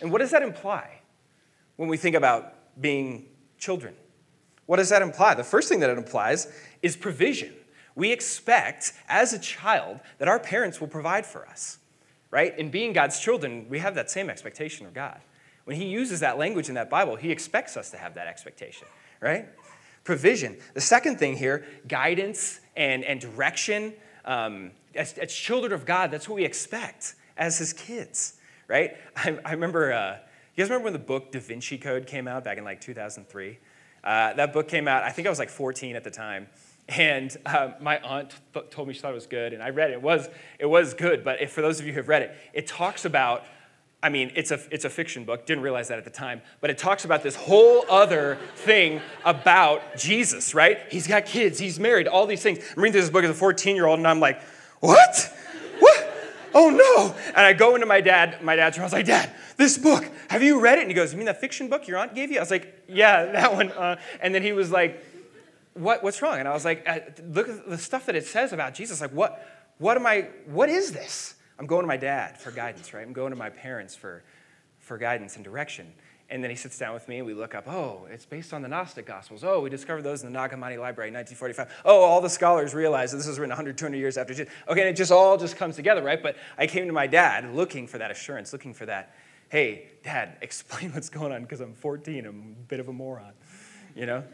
And 0.00 0.10
what 0.10 0.22
does 0.22 0.30
that 0.30 0.40
imply 0.40 1.02
when 1.76 1.90
we 1.90 1.98
think 1.98 2.16
about 2.16 2.54
being 2.80 3.26
children? 3.58 3.94
What 4.64 4.78
does 4.78 4.88
that 4.88 5.02
imply? 5.02 5.34
The 5.34 5.44
first 5.44 5.68
thing 5.68 5.80
that 5.80 5.90
it 5.90 5.98
implies 5.98 6.50
is 6.80 6.96
provision. 6.96 7.52
We 7.94 8.10
expect, 8.10 8.94
as 9.06 9.34
a 9.34 9.38
child, 9.38 10.00
that 10.16 10.28
our 10.28 10.38
parents 10.38 10.80
will 10.80 10.88
provide 10.88 11.26
for 11.26 11.46
us 11.46 11.76
right? 12.32 12.58
In 12.58 12.70
being 12.70 12.92
God's 12.92 13.20
children, 13.20 13.66
we 13.68 13.78
have 13.78 13.94
that 13.94 14.10
same 14.10 14.28
expectation 14.28 14.86
of 14.86 14.94
God. 14.94 15.20
When 15.64 15.76
He 15.76 15.86
uses 15.86 16.20
that 16.20 16.38
language 16.38 16.68
in 16.68 16.74
that 16.74 16.90
Bible, 16.90 17.16
He 17.16 17.30
expects 17.30 17.76
us 17.76 17.90
to 17.90 17.96
have 17.96 18.14
that 18.14 18.26
expectation, 18.26 18.88
right? 19.20 19.48
Provision. 20.04 20.56
The 20.74 20.80
second 20.80 21.18
thing 21.18 21.36
here, 21.36 21.64
guidance 21.86 22.60
and, 22.76 23.04
and 23.04 23.20
direction. 23.20 23.94
Um, 24.24 24.72
as, 24.94 25.16
as, 25.18 25.32
children 25.32 25.72
of 25.72 25.86
God, 25.86 26.10
that's 26.10 26.28
what 26.28 26.36
we 26.36 26.44
expect 26.44 27.14
as 27.36 27.58
His 27.58 27.72
kids, 27.72 28.34
right? 28.68 28.96
I, 29.16 29.38
I 29.44 29.52
remember, 29.52 29.92
uh, 29.92 30.18
you 30.54 30.62
guys 30.62 30.70
remember 30.70 30.84
when 30.84 30.92
the 30.92 30.98
book 30.98 31.32
Da 31.32 31.40
Vinci 31.40 31.78
Code 31.78 32.06
came 32.06 32.28
out 32.28 32.44
back 32.44 32.58
in 32.58 32.64
like 32.64 32.80
2003? 32.80 33.58
Uh, 34.04 34.32
that 34.34 34.52
book 34.52 34.68
came 34.68 34.88
out, 34.88 35.04
I 35.04 35.10
think 35.10 35.26
I 35.26 35.30
was 35.30 35.38
like 35.38 35.50
14 35.50 35.96
at 35.96 36.04
the 36.04 36.10
time. 36.10 36.48
And 36.88 37.36
uh, 37.46 37.70
my 37.80 37.98
aunt 38.00 38.34
th- 38.52 38.70
told 38.70 38.88
me 38.88 38.94
she 38.94 39.00
thought 39.00 39.12
it 39.12 39.14
was 39.14 39.26
good, 39.26 39.52
and 39.52 39.62
I 39.62 39.70
read 39.70 39.90
it. 39.90 39.94
It 39.94 40.02
was, 40.02 40.28
it 40.58 40.66
was 40.66 40.94
good, 40.94 41.22
but 41.22 41.40
if, 41.40 41.52
for 41.52 41.62
those 41.62 41.78
of 41.78 41.86
you 41.86 41.92
who 41.92 42.00
have 42.00 42.08
read 42.08 42.22
it, 42.22 42.36
it 42.52 42.66
talks 42.66 43.04
about 43.04 43.44
I 44.02 44.08
mean, 44.08 44.32
it's 44.34 44.50
a, 44.50 44.60
it's 44.70 44.84
a 44.84 44.90
fiction 44.90 45.24
book, 45.24 45.46
didn't 45.46 45.62
realize 45.62 45.88
that 45.88 45.98
at 45.98 46.04
the 46.04 46.10
time, 46.10 46.42
but 46.60 46.70
it 46.70 46.78
talks 46.78 47.04
about 47.04 47.22
this 47.22 47.36
whole 47.36 47.84
other 47.88 48.36
thing 48.56 49.00
about 49.24 49.96
Jesus, 49.96 50.54
right? 50.54 50.80
He's 50.90 51.06
got 51.06 51.24
kids, 51.24 51.58
he's 51.58 51.78
married, 51.78 52.08
all 52.08 52.26
these 52.26 52.42
things. 52.42 52.58
I'm 52.76 52.82
reading 52.82 52.92
through 52.92 53.02
this 53.02 53.10
book 53.10 53.24
as 53.24 53.30
a 53.30 53.34
14 53.34 53.76
year 53.76 53.86
old, 53.86 53.98
and 53.98 54.08
I'm 54.08 54.20
like, 54.20 54.42
what? 54.80 55.36
What? 55.78 56.14
Oh 56.54 56.70
no. 56.70 57.14
And 57.28 57.38
I 57.38 57.52
go 57.52 57.74
into 57.74 57.86
my 57.86 58.00
dad, 58.00 58.42
my 58.42 58.56
dad's 58.56 58.76
room, 58.76 58.82
I 58.82 58.86
was 58.86 58.92
like, 58.92 59.06
Dad, 59.06 59.30
this 59.56 59.78
book, 59.78 60.04
have 60.28 60.42
you 60.42 60.60
read 60.60 60.78
it? 60.78 60.82
And 60.82 60.90
he 60.90 60.94
goes, 60.94 61.12
You 61.12 61.18
mean 61.18 61.26
that 61.26 61.40
fiction 61.40 61.68
book 61.68 61.88
your 61.88 61.98
aunt 61.98 62.14
gave 62.14 62.30
you? 62.30 62.38
I 62.38 62.40
was 62.40 62.50
like, 62.50 62.84
Yeah, 62.88 63.24
that 63.26 63.54
one. 63.54 63.70
Uh, 63.70 63.96
and 64.20 64.34
then 64.34 64.42
he 64.42 64.52
was 64.52 64.70
like, 64.70 65.02
what, 65.74 66.02
what's 66.02 66.20
wrong? 66.20 66.38
And 66.38 66.48
I 66.48 66.52
was 66.52 66.64
like, 66.64 66.86
uh, 66.86 66.98
look 67.30 67.48
at 67.48 67.68
the 67.68 67.78
stuff 67.78 68.06
that 68.06 68.14
it 68.14 68.26
says 68.26 68.52
about 68.52 68.74
Jesus. 68.74 69.00
Like, 69.00 69.12
what, 69.12 69.46
what 69.78 69.96
am 69.96 70.06
I, 70.06 70.28
what 70.46 70.68
is 70.68 70.92
this? 70.92 71.34
I'm 71.62 71.68
going 71.68 71.84
to 71.84 71.86
my 71.86 71.96
dad 71.96 72.40
for 72.40 72.50
guidance, 72.50 72.92
right? 72.92 73.06
I'm 73.06 73.12
going 73.12 73.30
to 73.30 73.38
my 73.38 73.48
parents 73.48 73.94
for, 73.94 74.24
for 74.80 74.98
guidance 74.98 75.36
and 75.36 75.44
direction. 75.44 75.92
And 76.28 76.42
then 76.42 76.50
he 76.50 76.56
sits 76.56 76.76
down 76.76 76.92
with 76.92 77.06
me 77.06 77.18
and 77.18 77.26
we 77.26 77.34
look 77.34 77.54
up, 77.54 77.68
oh, 77.68 78.08
it's 78.10 78.24
based 78.24 78.52
on 78.52 78.62
the 78.62 78.68
Gnostic 78.68 79.06
Gospels. 79.06 79.44
Oh, 79.44 79.60
we 79.60 79.70
discovered 79.70 80.02
those 80.02 80.24
in 80.24 80.32
the 80.32 80.36
Nag 80.36 80.50
Hammadi 80.50 80.76
Library 80.76 81.10
in 81.10 81.14
1945. 81.14 81.82
Oh, 81.84 82.02
all 82.02 82.20
the 82.20 82.28
scholars 82.28 82.74
realize 82.74 83.12
that 83.12 83.18
this 83.18 83.28
was 83.28 83.38
written 83.38 83.50
100, 83.50 83.78
200 83.78 83.96
years 83.96 84.16
after 84.16 84.34
Jesus. 84.34 84.52
Okay, 84.66 84.80
and 84.80 84.90
it 84.90 84.96
just 84.96 85.12
all 85.12 85.36
just 85.36 85.54
comes 85.54 85.76
together, 85.76 86.02
right? 86.02 86.20
But 86.20 86.34
I 86.58 86.66
came 86.66 86.88
to 86.88 86.92
my 86.92 87.06
dad 87.06 87.54
looking 87.54 87.86
for 87.86 87.98
that 87.98 88.10
assurance, 88.10 88.52
looking 88.52 88.74
for 88.74 88.86
that, 88.86 89.14
hey, 89.48 89.86
dad, 90.02 90.38
explain 90.42 90.92
what's 90.92 91.10
going 91.10 91.30
on 91.30 91.42
because 91.42 91.60
I'm 91.60 91.74
14, 91.74 92.26
I'm 92.26 92.56
a 92.58 92.64
bit 92.64 92.80
of 92.80 92.88
a 92.88 92.92
moron, 92.92 93.34
you 93.94 94.06
know? 94.06 94.24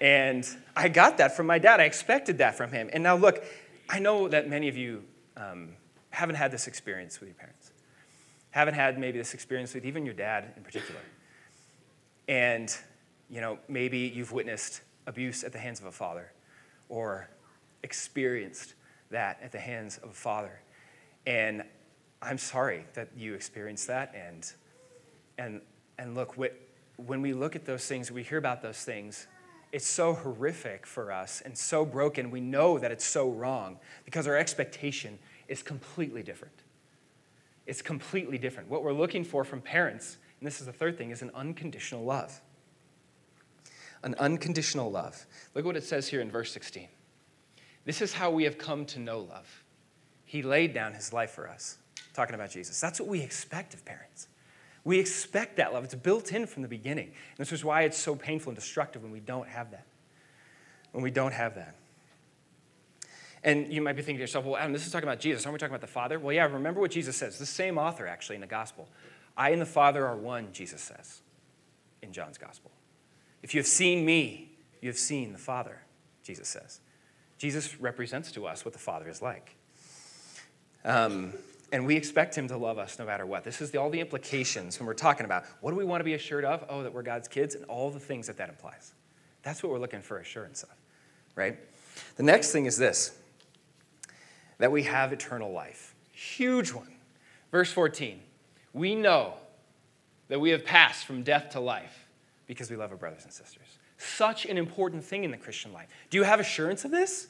And 0.00 0.44
I 0.74 0.88
got 0.88 1.18
that 1.18 1.36
from 1.36 1.46
my 1.46 1.60
dad. 1.60 1.78
I 1.78 1.84
expected 1.84 2.38
that 2.38 2.56
from 2.56 2.72
him. 2.72 2.90
And 2.92 3.04
now, 3.04 3.14
look, 3.14 3.44
I 3.88 4.00
know 4.00 4.26
that 4.26 4.48
many 4.48 4.66
of 4.66 4.76
you 4.76 5.04
um, 5.36 5.76
haven't 6.12 6.36
had 6.36 6.52
this 6.52 6.66
experience 6.66 7.18
with 7.20 7.30
your 7.30 7.36
parents, 7.36 7.72
haven't 8.50 8.74
had 8.74 8.98
maybe 8.98 9.18
this 9.18 9.34
experience 9.34 9.74
with 9.74 9.84
even 9.84 10.04
your 10.04 10.14
dad 10.14 10.52
in 10.56 10.62
particular. 10.62 11.00
And, 12.28 12.74
you 13.28 13.40
know, 13.40 13.58
maybe 13.66 13.98
you've 14.14 14.30
witnessed 14.30 14.82
abuse 15.06 15.42
at 15.42 15.52
the 15.52 15.58
hands 15.58 15.80
of 15.80 15.86
a 15.86 15.92
father 15.92 16.30
or 16.88 17.28
experienced 17.82 18.74
that 19.10 19.40
at 19.42 19.52
the 19.52 19.58
hands 19.58 19.98
of 20.02 20.10
a 20.10 20.14
father. 20.14 20.60
And 21.26 21.64
I'm 22.20 22.38
sorry 22.38 22.84
that 22.94 23.08
you 23.16 23.34
experienced 23.34 23.86
that. 23.88 24.14
And, 24.14 24.52
and, 25.38 25.60
and 25.98 26.14
look, 26.14 26.36
when 26.96 27.22
we 27.22 27.32
look 27.32 27.56
at 27.56 27.64
those 27.64 27.86
things, 27.86 28.12
we 28.12 28.22
hear 28.22 28.38
about 28.38 28.62
those 28.62 28.84
things, 28.84 29.26
it's 29.72 29.86
so 29.86 30.12
horrific 30.12 30.86
for 30.86 31.10
us 31.10 31.40
and 31.42 31.56
so 31.56 31.86
broken. 31.86 32.30
We 32.30 32.40
know 32.40 32.78
that 32.78 32.92
it's 32.92 33.04
so 33.04 33.30
wrong 33.30 33.78
because 34.04 34.26
our 34.26 34.36
expectation 34.36 35.18
is 35.52 35.62
completely 35.62 36.22
different. 36.22 36.54
It's 37.66 37.82
completely 37.82 38.38
different. 38.38 38.70
What 38.70 38.82
we're 38.82 38.94
looking 38.94 39.22
for 39.22 39.44
from 39.44 39.60
parents, 39.60 40.16
and 40.40 40.46
this 40.46 40.60
is 40.60 40.66
the 40.66 40.72
third 40.72 40.96
thing, 40.96 41.10
is 41.10 41.20
an 41.20 41.30
unconditional 41.34 42.02
love. 42.02 42.40
An 44.02 44.16
unconditional 44.18 44.90
love. 44.90 45.26
Look 45.54 45.66
what 45.66 45.76
it 45.76 45.84
says 45.84 46.08
here 46.08 46.22
in 46.22 46.30
verse 46.30 46.50
16. 46.52 46.88
This 47.84 48.00
is 48.00 48.14
how 48.14 48.30
we 48.30 48.44
have 48.44 48.56
come 48.56 48.86
to 48.86 48.98
know 48.98 49.20
love. 49.20 49.62
He 50.24 50.42
laid 50.42 50.72
down 50.72 50.94
his 50.94 51.12
life 51.12 51.32
for 51.32 51.46
us. 51.46 51.76
Talking 52.14 52.34
about 52.34 52.50
Jesus. 52.50 52.80
That's 52.80 52.98
what 52.98 53.08
we 53.08 53.20
expect 53.20 53.74
of 53.74 53.84
parents. 53.84 54.28
We 54.84 54.98
expect 54.98 55.56
that 55.58 55.74
love. 55.74 55.84
It's 55.84 55.94
built 55.94 56.32
in 56.32 56.46
from 56.46 56.62
the 56.62 56.68
beginning. 56.68 57.08
And 57.08 57.36
this 57.36 57.52
is 57.52 57.62
why 57.62 57.82
it's 57.82 57.98
so 57.98 58.16
painful 58.16 58.50
and 58.50 58.58
destructive 58.58 59.02
when 59.02 59.12
we 59.12 59.20
don't 59.20 59.48
have 59.48 59.70
that. 59.72 59.86
When 60.92 61.04
we 61.04 61.10
don't 61.10 61.32
have 61.32 61.54
that. 61.56 61.76
And 63.44 63.72
you 63.72 63.82
might 63.82 63.96
be 63.96 64.02
thinking 64.02 64.18
to 64.18 64.22
yourself, 64.22 64.44
well, 64.44 64.56
Adam, 64.56 64.72
this 64.72 64.86
is 64.86 64.92
talking 64.92 65.08
about 65.08 65.18
Jesus. 65.18 65.44
Aren't 65.44 65.54
we 65.54 65.58
talking 65.58 65.74
about 65.74 65.80
the 65.80 65.92
Father? 65.92 66.18
Well, 66.18 66.32
yeah, 66.32 66.44
remember 66.44 66.80
what 66.80 66.92
Jesus 66.92 67.16
says. 67.16 67.38
The 67.38 67.46
same 67.46 67.76
author, 67.76 68.06
actually, 68.06 68.36
in 68.36 68.40
the 68.40 68.46
Gospel. 68.46 68.88
I 69.36 69.50
and 69.50 69.60
the 69.60 69.66
Father 69.66 70.06
are 70.06 70.16
one, 70.16 70.48
Jesus 70.52 70.80
says 70.80 71.22
in 72.02 72.12
John's 72.12 72.38
Gospel. 72.38 72.70
If 73.42 73.54
you 73.54 73.60
have 73.60 73.66
seen 73.66 74.04
me, 74.04 74.52
you 74.80 74.88
have 74.88 74.98
seen 74.98 75.32
the 75.32 75.38
Father, 75.38 75.80
Jesus 76.22 76.48
says. 76.48 76.80
Jesus 77.38 77.80
represents 77.80 78.30
to 78.32 78.46
us 78.46 78.64
what 78.64 78.72
the 78.72 78.78
Father 78.78 79.08
is 79.08 79.22
like. 79.22 79.56
Um, 80.84 81.32
and 81.72 81.86
we 81.86 81.96
expect 81.96 82.36
him 82.36 82.48
to 82.48 82.56
love 82.56 82.78
us 82.78 82.98
no 82.98 83.06
matter 83.06 83.24
what. 83.24 83.44
This 83.44 83.60
is 83.60 83.70
the, 83.70 83.78
all 83.78 83.90
the 83.90 84.00
implications 84.00 84.78
when 84.78 84.86
we're 84.86 84.94
talking 84.94 85.24
about 85.24 85.44
what 85.60 85.70
do 85.70 85.76
we 85.76 85.84
want 85.84 86.00
to 86.00 86.04
be 86.04 86.14
assured 86.14 86.44
of? 86.44 86.64
Oh, 86.68 86.82
that 86.82 86.92
we're 86.92 87.02
God's 87.02 87.28
kids 87.28 87.54
and 87.54 87.64
all 87.64 87.90
the 87.90 87.98
things 87.98 88.26
that 88.26 88.36
that 88.36 88.48
implies. 88.48 88.92
That's 89.42 89.62
what 89.62 89.72
we're 89.72 89.78
looking 89.78 90.02
for 90.02 90.18
assurance 90.18 90.62
of, 90.62 90.70
right? 91.34 91.58
The 92.16 92.22
next 92.22 92.52
thing 92.52 92.66
is 92.66 92.76
this 92.76 93.12
that 94.62 94.70
we 94.70 94.84
have 94.84 95.12
eternal 95.12 95.50
life. 95.50 95.92
Huge 96.12 96.72
one. 96.72 96.94
Verse 97.50 97.72
14 97.72 98.20
We 98.72 98.94
know 98.94 99.34
that 100.28 100.40
we 100.40 100.50
have 100.50 100.64
passed 100.64 101.04
from 101.04 101.24
death 101.24 101.50
to 101.50 101.60
life 101.60 102.06
because 102.46 102.70
we 102.70 102.76
love 102.76 102.92
our 102.92 102.96
brothers 102.96 103.24
and 103.24 103.32
sisters. 103.32 103.66
Such 103.98 104.46
an 104.46 104.56
important 104.56 105.02
thing 105.02 105.24
in 105.24 105.32
the 105.32 105.36
Christian 105.36 105.72
life. 105.72 105.88
Do 106.10 106.16
you 106.16 106.22
have 106.22 106.38
assurance 106.38 106.84
of 106.84 106.92
this? 106.92 107.26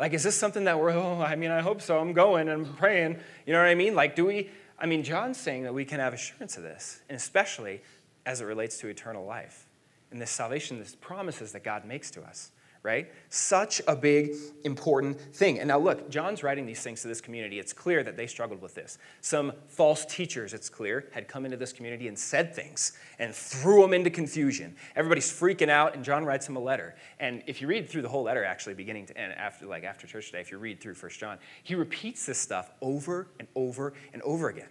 Like, 0.00 0.12
is 0.12 0.24
this 0.24 0.34
something 0.34 0.64
that 0.64 0.76
we're, 0.76 0.90
oh, 0.90 1.20
I 1.20 1.36
mean, 1.36 1.52
I 1.52 1.60
hope 1.60 1.80
so. 1.80 2.00
I'm 2.00 2.14
going 2.14 2.48
and 2.48 2.66
I'm 2.66 2.74
praying. 2.74 3.16
You 3.46 3.52
know 3.52 3.60
what 3.60 3.68
I 3.68 3.76
mean? 3.76 3.94
Like, 3.94 4.16
do 4.16 4.26
we, 4.26 4.50
I 4.76 4.86
mean, 4.86 5.04
John's 5.04 5.38
saying 5.38 5.62
that 5.62 5.74
we 5.74 5.84
can 5.84 6.00
have 6.00 6.12
assurance 6.12 6.56
of 6.56 6.64
this, 6.64 7.02
and 7.08 7.14
especially 7.14 7.80
as 8.26 8.40
it 8.40 8.44
relates 8.46 8.78
to 8.78 8.88
eternal 8.88 9.24
life 9.24 9.68
and 10.10 10.20
this 10.20 10.32
salvation, 10.32 10.80
this 10.80 10.96
promises 10.96 11.52
that 11.52 11.62
God 11.62 11.84
makes 11.84 12.10
to 12.10 12.22
us 12.22 12.50
right? 12.82 13.12
Such 13.28 13.80
a 13.86 13.94
big, 13.94 14.32
important 14.64 15.20
thing. 15.34 15.60
And 15.60 15.68
now 15.68 15.78
look, 15.78 16.10
John's 16.10 16.42
writing 16.42 16.66
these 16.66 16.82
things 16.82 17.00
to 17.02 17.08
this 17.08 17.20
community. 17.20 17.60
It's 17.60 17.72
clear 17.72 18.02
that 18.02 18.16
they 18.16 18.26
struggled 18.26 18.60
with 18.60 18.74
this. 18.74 18.98
Some 19.20 19.52
false 19.68 20.04
teachers, 20.04 20.52
it's 20.52 20.68
clear, 20.68 21.08
had 21.12 21.28
come 21.28 21.44
into 21.44 21.56
this 21.56 21.72
community 21.72 22.08
and 22.08 22.18
said 22.18 22.54
things 22.54 22.92
and 23.20 23.32
threw 23.32 23.82
them 23.82 23.94
into 23.94 24.10
confusion. 24.10 24.74
Everybody's 24.96 25.30
freaking 25.30 25.68
out, 25.68 25.94
and 25.94 26.04
John 26.04 26.24
writes 26.24 26.48
him 26.48 26.56
a 26.56 26.60
letter. 26.60 26.96
And 27.20 27.44
if 27.46 27.60
you 27.60 27.68
read 27.68 27.88
through 27.88 28.02
the 28.02 28.08
whole 28.08 28.24
letter, 28.24 28.44
actually, 28.44 28.74
beginning 28.74 29.06
to 29.06 29.16
end, 29.16 29.32
after, 29.34 29.66
like 29.66 29.84
after 29.84 30.08
church 30.08 30.26
today, 30.26 30.40
if 30.40 30.50
you 30.50 30.58
read 30.58 30.80
through 30.80 30.94
First 30.94 31.20
John, 31.20 31.38
he 31.62 31.76
repeats 31.76 32.26
this 32.26 32.38
stuff 32.38 32.72
over 32.80 33.28
and 33.38 33.46
over 33.54 33.92
and 34.12 34.22
over 34.22 34.48
again. 34.48 34.68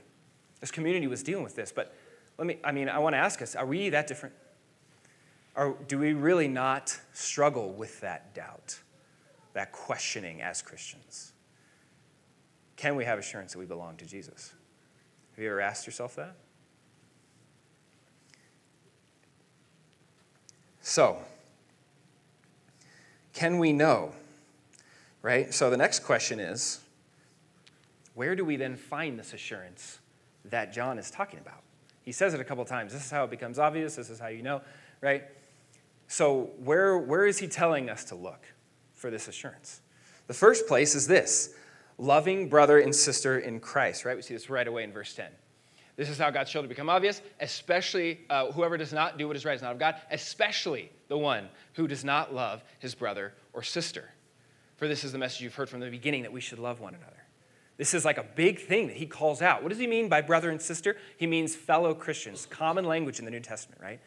This 0.59 0.71
community 0.71 1.07
was 1.07 1.23
dealing 1.23 1.43
with 1.45 1.55
this, 1.55 1.71
but 1.71 1.95
let 2.37 2.45
me, 2.45 2.57
I 2.63 2.73
mean, 2.73 2.89
I 2.89 2.99
want 2.99 3.13
to 3.13 3.17
ask 3.17 3.41
us, 3.41 3.55
are 3.55 3.65
we 3.65 3.89
that 3.89 4.07
different? 4.07 4.35
Or 5.55 5.77
do 5.87 5.99
we 5.99 6.13
really 6.13 6.47
not 6.47 6.99
struggle 7.13 7.71
with 7.71 7.99
that 8.01 8.33
doubt, 8.33 8.79
that 9.53 9.71
questioning 9.71 10.41
as 10.41 10.61
Christians? 10.61 11.33
Can 12.77 12.95
we 12.95 13.05
have 13.05 13.19
assurance 13.19 13.53
that 13.53 13.59
we 13.59 13.65
belong 13.65 13.97
to 13.97 14.05
Jesus? 14.05 14.53
Have 15.35 15.43
you 15.43 15.49
ever 15.49 15.61
asked 15.61 15.85
yourself 15.85 16.15
that? 16.15 16.35
So, 20.81 21.19
can 23.33 23.59
we 23.59 23.71
know? 23.71 24.13
Right? 25.21 25.53
So 25.53 25.69
the 25.69 25.77
next 25.77 25.99
question 25.99 26.39
is 26.39 26.79
where 28.15 28.35
do 28.35 28.43
we 28.43 28.55
then 28.55 28.75
find 28.75 29.17
this 29.17 29.33
assurance 29.33 29.99
that 30.45 30.73
John 30.73 30.97
is 30.97 31.11
talking 31.11 31.39
about? 31.39 31.61
He 32.03 32.11
says 32.11 32.33
it 32.33 32.39
a 32.39 32.43
couple 32.43 32.65
times. 32.65 32.93
This 32.93 33.05
is 33.05 33.11
how 33.11 33.23
it 33.25 33.29
becomes 33.29 33.59
obvious. 33.59 33.95
This 33.95 34.09
is 34.09 34.19
how 34.19 34.27
you 34.27 34.41
know, 34.41 34.61
right? 35.01 35.23
So, 36.11 36.49
where, 36.61 36.97
where 36.97 37.25
is 37.25 37.37
he 37.37 37.47
telling 37.47 37.89
us 37.89 38.03
to 38.05 38.15
look 38.15 38.43
for 38.95 39.09
this 39.09 39.29
assurance? 39.29 39.79
The 40.27 40.33
first 40.33 40.67
place 40.67 40.93
is 40.93 41.07
this 41.07 41.53
loving 41.97 42.49
brother 42.49 42.79
and 42.79 42.93
sister 42.93 43.39
in 43.39 43.61
Christ, 43.61 44.03
right? 44.03 44.17
We 44.17 44.21
see 44.21 44.33
this 44.33 44.49
right 44.49 44.67
away 44.67 44.83
in 44.83 44.91
verse 44.91 45.13
10. 45.13 45.27
This 45.95 46.09
is 46.09 46.17
how 46.17 46.29
God's 46.29 46.51
children 46.51 46.67
become 46.67 46.89
obvious, 46.89 47.21
especially 47.39 48.19
uh, 48.29 48.51
whoever 48.51 48.75
does 48.75 48.91
not 48.91 49.17
do 49.17 49.25
what 49.25 49.37
is 49.37 49.45
right 49.45 49.55
is 49.55 49.61
not 49.61 49.71
of 49.71 49.79
God, 49.79 49.95
especially 50.11 50.91
the 51.07 51.17
one 51.17 51.47
who 51.75 51.87
does 51.87 52.03
not 52.03 52.35
love 52.35 52.61
his 52.79 52.93
brother 52.93 53.33
or 53.53 53.63
sister. 53.63 54.09
For 54.75 54.89
this 54.89 55.05
is 55.05 55.13
the 55.13 55.17
message 55.17 55.39
you've 55.39 55.55
heard 55.55 55.69
from 55.69 55.79
the 55.79 55.89
beginning 55.89 56.23
that 56.23 56.33
we 56.33 56.41
should 56.41 56.59
love 56.59 56.81
one 56.81 56.93
another. 56.93 57.20
This 57.81 57.95
is 57.95 58.05
like 58.05 58.19
a 58.19 58.25
big 58.35 58.59
thing 58.59 58.85
that 58.89 58.97
he 58.97 59.07
calls 59.07 59.41
out. 59.41 59.63
What 59.63 59.69
does 59.69 59.79
he 59.79 59.87
mean 59.87 60.07
by 60.07 60.21
brother 60.21 60.51
and 60.51 60.61
sister? 60.61 60.97
He 61.17 61.25
means 61.25 61.55
fellow 61.55 61.95
Christians, 61.95 62.45
common 62.45 62.85
language 62.85 63.17
in 63.17 63.25
the 63.25 63.31
New 63.31 63.39
Testament, 63.39 63.81
right? 63.81 63.99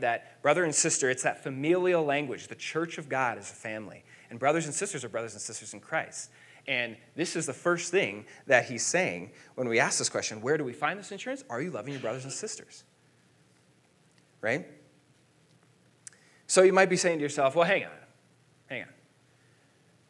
That 0.00 0.40
brother 0.40 0.64
and 0.64 0.74
sister, 0.74 1.10
it's 1.10 1.22
that 1.24 1.42
familial 1.42 2.02
language. 2.02 2.48
The 2.48 2.54
church 2.54 2.96
of 2.96 3.10
God 3.10 3.36
is 3.36 3.50
a 3.50 3.54
family. 3.54 4.04
And 4.30 4.38
brothers 4.38 4.64
and 4.64 4.74
sisters 4.74 5.04
are 5.04 5.10
brothers 5.10 5.34
and 5.34 5.42
sisters 5.42 5.74
in 5.74 5.80
Christ. 5.80 6.30
And 6.66 6.96
this 7.14 7.36
is 7.36 7.44
the 7.44 7.52
first 7.52 7.90
thing 7.90 8.24
that 8.46 8.64
he's 8.64 8.86
saying 8.86 9.32
when 9.54 9.68
we 9.68 9.78
ask 9.78 9.98
this 9.98 10.08
question 10.08 10.40
where 10.40 10.56
do 10.56 10.64
we 10.64 10.72
find 10.72 10.98
this 10.98 11.12
insurance? 11.12 11.44
Are 11.50 11.60
you 11.60 11.70
loving 11.70 11.92
your 11.92 12.00
brothers 12.00 12.24
and 12.24 12.32
sisters? 12.32 12.84
Right? 14.40 14.66
So 16.46 16.62
you 16.62 16.72
might 16.72 16.88
be 16.88 16.96
saying 16.96 17.18
to 17.18 17.22
yourself, 17.22 17.54
well, 17.54 17.66
hang 17.66 17.84
on, 17.84 17.90
hang 18.70 18.84
on. 18.84 18.88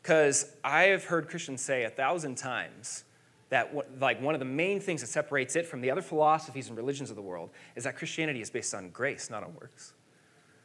Because 0.03 0.53
I 0.65 0.85
have 0.85 1.05
heard 1.05 1.29
Christians 1.29 1.61
say 1.61 1.85
a 1.85 1.91
thousand 1.91 2.37
times 2.37 3.05
that 3.51 3.75
like 4.01 4.23
one 4.23 4.35
of 4.35 4.39
the 4.39 4.47
main 4.47 4.81
things 4.81 5.01
that 5.01 5.09
separates 5.09 5.57
it 5.57 5.67
from 5.67 5.81
the 5.81 5.91
other 5.91 6.03
philosophies 6.03 6.69
and 6.69 6.77
religions 6.77 7.11
of 7.11 7.17
the 7.17 7.23
world 7.23 7.51
is 7.77 7.85
that 7.85 7.97
Christianity 7.97 8.41
is 8.41 8.49
based 8.49 8.75
on 8.75 8.91
grace, 8.91 9.29
not 9.29 9.43
on 9.43 9.55
works. 9.55 9.93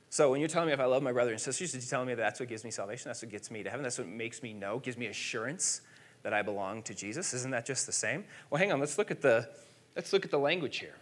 So 0.09 0.31
when 0.31 0.39
you're 0.39 0.47
telling 0.47 0.67
me 0.67 0.73
if 0.73 0.79
I 0.79 0.85
love 0.85 1.03
my 1.03 1.11
brother 1.11 1.31
and 1.31 1.41
sisters, 1.41 1.71
did 1.73 1.81
you 1.81 1.89
tell 1.89 2.05
me 2.05 2.13
that 2.13 2.21
that's 2.21 2.39
what 2.39 2.47
gives 2.47 2.63
me 2.63 2.71
salvation? 2.71 3.09
That's 3.09 3.21
what 3.21 3.31
gets 3.31 3.51
me 3.51 3.63
to 3.63 3.69
heaven. 3.69 3.83
That's 3.83 3.97
what 3.97 4.07
makes 4.07 4.41
me 4.41 4.53
know, 4.53 4.79
gives 4.79 4.97
me 4.97 5.07
assurance 5.07 5.81
that 6.23 6.33
I 6.33 6.41
belong 6.41 6.83
to 6.83 6.93
Jesus. 6.93 7.33
Isn't 7.33 7.51
that 7.51 7.65
just 7.65 7.85
the 7.85 7.91
same? 7.91 8.23
Well, 8.49 8.59
hang 8.59 8.71
on. 8.71 8.79
Let's 8.79 8.97
look 8.97 9.11
at 9.11 9.21
the 9.21 9.49
let's 9.95 10.13
look 10.13 10.23
at 10.23 10.31
the 10.31 10.39
language 10.39 10.77
here. 10.77 10.95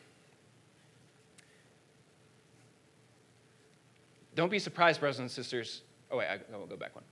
Don't 4.36 4.50
be 4.50 4.60
surprised, 4.60 5.00
brothers 5.00 5.20
and 5.20 5.30
sisters. 5.30 5.82
Oh 6.10 6.18
wait, 6.18 6.28
I, 6.28 6.40
I 6.52 6.58
will 6.58 6.66
go 6.66 6.76
back 6.76 6.96
one. 6.96 7.04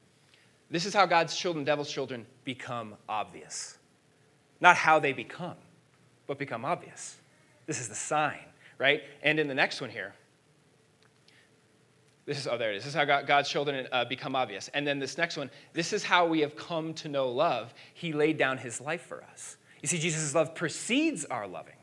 This 0.71 0.85
is 0.85 0.93
how 0.93 1.05
God's 1.05 1.35
children, 1.35 1.65
devil's 1.65 1.91
children, 1.91 2.25
become 2.45 2.95
obvious. 3.07 3.77
Not 4.61 4.77
how 4.77 4.99
they 4.99 5.11
become, 5.11 5.57
but 6.27 6.39
become 6.39 6.63
obvious. 6.63 7.17
This 7.67 7.81
is 7.81 7.89
the 7.89 7.95
sign, 7.95 8.39
right? 8.77 9.03
And 9.21 9.37
in 9.37 9.49
the 9.49 9.53
next 9.53 9.81
one 9.81 9.89
here, 9.89 10.13
this 12.25 12.39
is, 12.39 12.47
oh, 12.47 12.57
there 12.57 12.71
it 12.71 12.77
is. 12.77 12.83
This 12.83 12.93
is 12.93 12.95
how 12.95 13.03
God's 13.21 13.49
children 13.49 13.87
uh, 13.91 14.05
become 14.05 14.35
obvious. 14.35 14.69
And 14.73 14.87
then 14.87 14.99
this 14.99 15.17
next 15.17 15.35
one, 15.35 15.49
this 15.73 15.91
is 15.91 16.03
how 16.03 16.27
we 16.27 16.39
have 16.39 16.55
come 16.55 16.93
to 16.95 17.09
know 17.09 17.29
love. 17.29 17.73
He 17.93 18.13
laid 18.13 18.37
down 18.37 18.57
his 18.57 18.79
life 18.79 19.01
for 19.01 19.23
us. 19.23 19.57
You 19.81 19.87
see, 19.87 19.97
Jesus' 19.97 20.33
love 20.33 20.55
precedes 20.55 21.25
our 21.25 21.47
loving. 21.47 21.75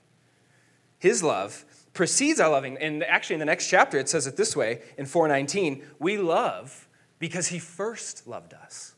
His 0.99 1.23
love 1.23 1.65
precedes 1.93 2.41
our 2.41 2.49
loving. 2.49 2.79
And 2.79 3.05
actually, 3.05 3.35
in 3.35 3.41
the 3.41 3.47
next 3.47 3.69
chapter, 3.69 3.99
it 3.99 4.09
says 4.09 4.27
it 4.27 4.37
this 4.37 4.57
way 4.57 4.81
in 4.97 5.05
419 5.05 5.85
we 5.99 6.17
love 6.17 6.88
because 7.19 7.49
he 7.49 7.59
first 7.59 8.27
loved 8.27 8.55
us. 8.55 8.95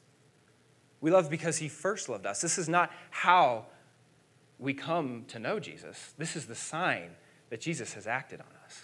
We 1.00 1.10
love 1.10 1.30
because 1.30 1.58
he 1.58 1.68
first 1.68 2.08
loved 2.08 2.26
us. 2.26 2.40
This 2.40 2.58
is 2.58 2.68
not 2.68 2.90
how 3.10 3.66
we 4.58 4.74
come 4.74 5.24
to 5.28 5.38
know 5.38 5.58
Jesus. 5.58 6.12
This 6.18 6.36
is 6.36 6.46
the 6.46 6.54
sign 6.54 7.10
that 7.48 7.60
Jesus 7.60 7.94
has 7.94 8.06
acted 8.06 8.40
on 8.40 8.46
us. 8.64 8.82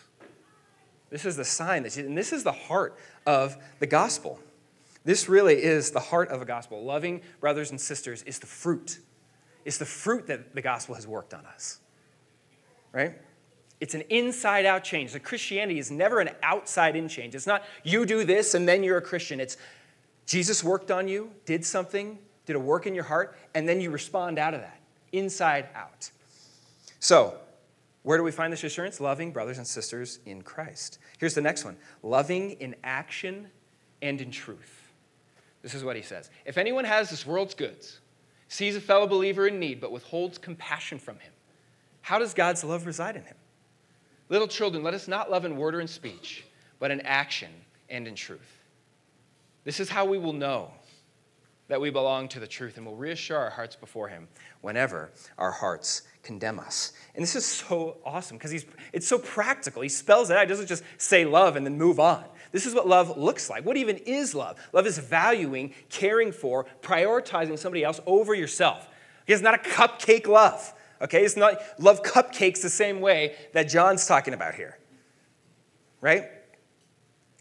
This 1.10 1.24
is 1.24 1.36
the 1.36 1.44
sign 1.44 1.82
that, 1.84 1.96
and 1.96 2.16
this 2.16 2.32
is 2.32 2.42
the 2.42 2.52
heart 2.52 2.98
of 3.26 3.56
the 3.78 3.86
gospel. 3.86 4.40
This 5.04 5.28
really 5.28 5.62
is 5.62 5.92
the 5.92 6.00
heart 6.00 6.30
of 6.30 6.42
a 6.42 6.44
gospel. 6.44 6.82
Loving 6.82 7.20
brothers 7.40 7.70
and 7.70 7.80
sisters 7.80 8.22
is 8.24 8.38
the 8.38 8.46
fruit. 8.46 8.98
It's 9.64 9.78
the 9.78 9.86
fruit 9.86 10.26
that 10.26 10.54
the 10.54 10.62
gospel 10.62 10.94
has 10.94 11.06
worked 11.06 11.32
on 11.32 11.46
us. 11.46 11.78
Right? 12.92 13.14
It's 13.80 13.94
an 13.94 14.02
inside 14.08 14.64
out 14.64 14.84
change. 14.84 15.12
The 15.12 15.20
Christianity 15.20 15.78
is 15.78 15.90
never 15.90 16.20
an 16.20 16.30
outside 16.42 16.96
in 16.96 17.08
change. 17.08 17.34
It's 17.34 17.46
not 17.46 17.64
you 17.84 18.06
do 18.06 18.24
this 18.24 18.54
and 18.54 18.66
then 18.66 18.82
you're 18.82 18.96
a 18.96 19.02
Christian. 19.02 19.38
It's 19.38 19.56
Jesus 20.26 20.64
worked 20.64 20.90
on 20.90 21.08
you, 21.08 21.30
did 21.44 21.64
something, 21.64 22.18
did 22.46 22.56
a 22.56 22.60
work 22.60 22.86
in 22.86 22.94
your 22.94 23.04
heart, 23.04 23.36
and 23.54 23.68
then 23.68 23.80
you 23.80 23.90
respond 23.90 24.38
out 24.38 24.54
of 24.54 24.60
that, 24.60 24.80
inside 25.12 25.68
out. 25.74 26.10
So, 27.00 27.36
where 28.02 28.16
do 28.16 28.24
we 28.24 28.30
find 28.30 28.52
this 28.52 28.64
assurance? 28.64 29.00
Loving 29.00 29.32
brothers 29.32 29.58
and 29.58 29.66
sisters 29.66 30.20
in 30.26 30.42
Christ. 30.42 30.98
Here's 31.18 31.34
the 31.34 31.40
next 31.40 31.64
one 31.64 31.76
loving 32.02 32.52
in 32.52 32.74
action 32.82 33.48
and 34.00 34.20
in 34.20 34.30
truth. 34.30 34.92
This 35.62 35.74
is 35.74 35.84
what 35.84 35.96
he 35.96 36.02
says 36.02 36.30
If 36.44 36.58
anyone 36.58 36.84
has 36.84 37.10
this 37.10 37.26
world's 37.26 37.54
goods, 37.54 38.00
sees 38.48 38.76
a 38.76 38.80
fellow 38.80 39.06
believer 39.06 39.46
in 39.48 39.58
need, 39.58 39.80
but 39.80 39.92
withholds 39.92 40.38
compassion 40.38 40.98
from 40.98 41.18
him, 41.18 41.32
how 42.02 42.18
does 42.18 42.32
God's 42.34 42.62
love 42.64 42.86
reside 42.86 43.16
in 43.16 43.22
him? 43.22 43.36
Little 44.28 44.48
children, 44.48 44.82
let 44.82 44.94
us 44.94 45.08
not 45.08 45.30
love 45.30 45.44
in 45.44 45.56
word 45.56 45.74
or 45.74 45.80
in 45.80 45.88
speech, 45.88 46.44
but 46.78 46.90
in 46.90 47.00
action 47.02 47.50
and 47.88 48.08
in 48.08 48.14
truth. 48.14 48.60
This 49.64 49.80
is 49.80 49.88
how 49.88 50.04
we 50.04 50.18
will 50.18 50.32
know 50.32 50.70
that 51.68 51.80
we 51.80 51.90
belong 51.90 52.28
to 52.28 52.38
the 52.38 52.46
truth 52.46 52.76
and 52.76 52.86
will 52.86 52.94
reassure 52.94 53.36
our 53.36 53.50
hearts 53.50 53.74
before 53.74 54.08
Him 54.08 54.28
whenever 54.60 55.10
our 55.36 55.50
hearts 55.50 56.02
condemn 56.22 56.60
us. 56.60 56.92
And 57.14 57.22
this 57.22 57.34
is 57.34 57.44
so 57.44 57.96
awesome 58.04 58.36
because 58.36 58.64
it's 58.92 59.08
so 59.08 59.18
practical. 59.18 59.82
He 59.82 59.88
spells 59.88 60.30
it 60.30 60.36
out. 60.36 60.42
He 60.42 60.48
doesn't 60.48 60.68
just 60.68 60.84
say 60.98 61.24
love 61.24 61.56
and 61.56 61.66
then 61.66 61.76
move 61.76 61.98
on. 61.98 62.24
This 62.52 62.66
is 62.66 62.74
what 62.74 62.86
love 62.86 63.18
looks 63.18 63.50
like. 63.50 63.64
What 63.64 63.76
even 63.76 63.96
is 63.98 64.34
love? 64.34 64.58
Love 64.72 64.86
is 64.86 64.98
valuing, 64.98 65.74
caring 65.88 66.30
for, 66.30 66.66
prioritizing 66.82 67.58
somebody 67.58 67.82
else 67.82 68.00
over 68.06 68.34
yourself. 68.34 68.88
It's 69.26 69.42
not 69.42 69.54
a 69.54 69.58
cupcake 69.68 70.28
love. 70.28 70.72
Okay? 71.00 71.24
It's 71.24 71.36
not 71.36 71.60
love 71.78 72.02
cupcakes 72.02 72.62
the 72.62 72.70
same 72.70 73.00
way 73.00 73.34
that 73.52 73.68
John's 73.68 74.06
talking 74.06 74.34
about 74.34 74.54
here. 74.54 74.78
Right? 76.00 76.24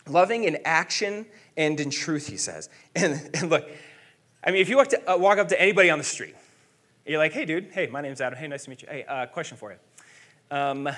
Loving 0.08 0.44
in 0.44 0.60
action 0.66 1.26
and 1.58 1.80
in 1.80 1.90
truth, 1.90 2.28
he 2.28 2.38
says. 2.38 2.70
And, 2.96 3.30
and 3.34 3.50
look, 3.50 3.70
I 4.44 4.52
mean, 4.52 4.62
if 4.62 4.70
you 4.70 4.78
walk, 4.78 4.90
to, 4.90 5.12
uh, 5.12 5.18
walk 5.18 5.38
up 5.38 5.50
to 5.50 5.62
anybody 5.62 5.90
on 5.90 5.98
the 5.98 6.04
street, 6.04 6.36
you're 7.06 7.18
like, 7.18 7.34
hey, 7.34 7.46
dude, 7.46 7.72
hey, 7.72 7.88
my 7.88 8.02
name's 8.02 8.22
Adam. 8.22 8.38
Hey, 8.38 8.48
nice 8.48 8.64
to 8.64 8.70
meet 8.70 8.82
you. 8.82 8.88
Hey, 8.90 9.04
uh, 9.08 9.26
question 9.26 9.58
for 9.58 9.72
you. 9.72 9.78
Um, 10.56 10.90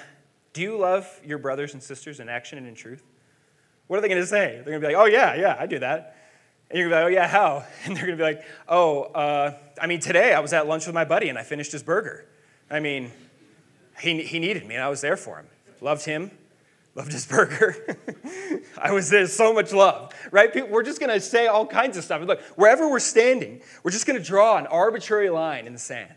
do 0.53 0.61
you 0.61 0.77
love 0.77 1.07
your 1.25 1.37
brothers 1.37 1.73
and 1.73 1.81
sisters 1.81 2.19
in 2.19 2.29
action 2.29 2.57
and 2.57 2.67
in 2.67 2.75
truth? 2.75 3.03
What 3.87 3.97
are 3.97 4.01
they 4.01 4.09
going 4.09 4.21
to 4.21 4.27
say? 4.27 4.55
They're 4.55 4.79
going 4.79 4.81
to 4.81 4.87
be 4.87 4.93
like, 4.93 5.01
oh, 5.01 5.05
yeah, 5.05 5.35
yeah, 5.35 5.55
I 5.57 5.65
do 5.65 5.79
that. 5.79 6.17
And 6.69 6.77
you're 6.79 6.89
going 6.89 7.01
to 7.01 7.09
be 7.09 7.15
like, 7.15 7.19
oh, 7.19 7.23
yeah, 7.23 7.27
how? 7.27 7.65
And 7.85 7.95
they're 7.95 8.05
going 8.05 8.17
to 8.17 8.23
be 8.23 8.29
like, 8.29 8.43
oh, 8.67 9.03
uh, 9.03 9.53
I 9.81 9.87
mean, 9.87 9.99
today 9.99 10.33
I 10.33 10.39
was 10.39 10.53
at 10.53 10.67
lunch 10.67 10.85
with 10.85 10.95
my 10.95 11.05
buddy 11.05 11.29
and 11.29 11.37
I 11.37 11.43
finished 11.43 11.71
his 11.71 11.83
burger. 11.83 12.25
I 12.69 12.79
mean, 12.79 13.11
he, 13.99 14.21
he 14.23 14.39
needed 14.39 14.65
me 14.65 14.75
and 14.75 14.83
I 14.83 14.89
was 14.89 15.01
there 15.01 15.17
for 15.17 15.37
him. 15.37 15.47
Loved 15.81 16.05
him, 16.05 16.31
loved 16.95 17.11
his 17.11 17.25
burger. 17.27 17.97
I 18.77 18.91
was 18.91 19.09
there, 19.09 19.25
so 19.27 19.53
much 19.53 19.71
love, 19.73 20.13
right? 20.31 20.51
People, 20.51 20.69
we're 20.69 20.83
just 20.83 20.99
going 20.99 21.11
to 21.11 21.19
say 21.21 21.47
all 21.47 21.65
kinds 21.65 21.97
of 21.97 22.03
stuff. 22.03 22.21
look, 22.23 22.41
wherever 22.55 22.89
we're 22.89 22.99
standing, 22.99 23.61
we're 23.83 23.91
just 23.91 24.05
going 24.05 24.19
to 24.19 24.25
draw 24.25 24.57
an 24.57 24.67
arbitrary 24.67 25.29
line 25.29 25.67
in 25.67 25.73
the 25.73 25.79
sand. 25.79 26.13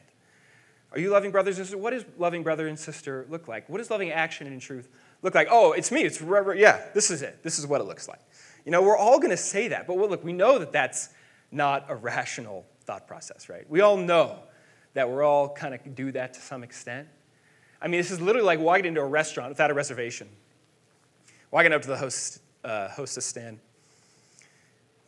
Are 0.93 0.99
you 0.99 1.11
loving 1.11 1.31
brothers 1.31 1.59
and 1.59 1.67
sisters? 1.67 1.81
What 1.81 1.91
does 1.91 2.05
loving 2.19 2.43
brother 2.43 2.67
and 2.67 2.79
sister 2.79 3.27
look 3.29 3.47
like? 3.47 3.69
What 3.69 3.79
does 3.79 3.91
loving 3.91 4.11
action 4.11 4.49
and 4.49 4.61
truth 4.61 4.89
look 5.23 5.37
like? 5.37 5.47
Oh, 5.51 5.73
it's 5.73 5.93
me. 5.93 6.03
It's 6.03 6.17
forever. 6.17 6.55
yeah. 6.55 6.83
This 6.95 7.13
is 7.13 7.23
it. 7.23 7.45
This 7.45 7.59
is 7.61 7.67
what 7.67 7.81
it 7.81 7.85
looks 7.85 8.09
like. 8.09 8.19
You 8.65 8.73
know, 8.73 8.83
we're 8.83 8.97
all 8.97 9.19
going 9.19 9.31
to 9.31 9.37
say 9.37 9.69
that, 9.69 9.87
but 9.87 9.97
look, 9.97 10.25
we 10.25 10.33
know 10.33 10.59
that 10.59 10.73
that's 10.73 11.11
not 11.53 11.87
a 11.89 11.95
rational 11.95 12.67
thought 12.85 13.07
process, 13.07 13.49
right? 13.49 13.69
We 13.71 13.81
all 13.81 13.97
know 13.97 14.41
that 14.95 15.09
we're 15.09 15.23
all 15.23 15.49
kind 15.49 15.75
of 15.75 15.95
do 15.95 16.13
that 16.13 16.35
to 16.35 16.41
some 16.41 16.63
extent. 16.63 17.09
I 17.81 17.89
mean, 17.89 18.01
this 18.01 18.11
is 18.11 18.21
literally 18.21 18.47
like 18.47 18.61
walking 18.61 18.87
into 18.87 19.01
a 19.01 19.07
restaurant 19.07 19.51
without 19.51 19.71
a 19.71 19.75
reservation. 19.75 20.29
Walking 21.51 21.73
up 21.73 21.83
to 21.83 21.89
the 21.89 21.97
host, 21.97 22.41
uh, 22.65 22.89
hostess 22.89 23.25
stand, 23.25 23.59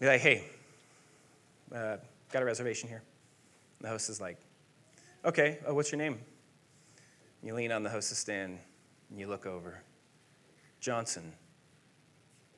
be 0.01 0.07
like, 0.07 0.21
hey, 0.21 0.45
uh, 1.75 1.97
got 2.33 2.43
a 2.43 2.45
reservation 2.45 2.89
here. 2.89 3.03
And 3.79 3.87
the 3.87 3.91
host 3.91 4.11
is 4.11 4.21
like, 4.21 4.39
okay, 5.25 5.59
uh, 5.69 5.75
what's 5.75 5.93
your 5.93 5.99
name? 5.99 6.19
You 7.43 7.55
lean 7.55 7.73
on 7.73 7.83
the 7.83 7.91
hostess 7.91 8.19
stand 8.19 8.59
and 9.11 9.21
you 9.21 9.29
look 9.29 9.47
over. 9.47 9.83
Johnson, 10.81 11.33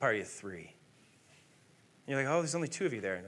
party 0.01 0.21
of 0.21 0.29
three. 0.29 0.73
And 2.07 2.15
you're 2.15 2.23
like, 2.23 2.33
oh, 2.33 2.41
there's 2.41 2.55
only 2.55 2.69
two 2.69 2.87
of 2.87 2.93
you 2.93 3.01
there. 3.01 3.23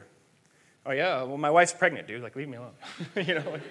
Oh, 0.87 0.93
yeah, 0.93 1.23
well, 1.25 1.37
my 1.37 1.51
wife's 1.51 1.73
pregnant, 1.73 2.07
dude. 2.07 2.23
Like, 2.23 2.37
leave 2.37 2.49
me 2.49 2.57
alone. 2.57 2.73
you 3.17 3.35
know? 3.35 3.51
Like, 3.51 3.63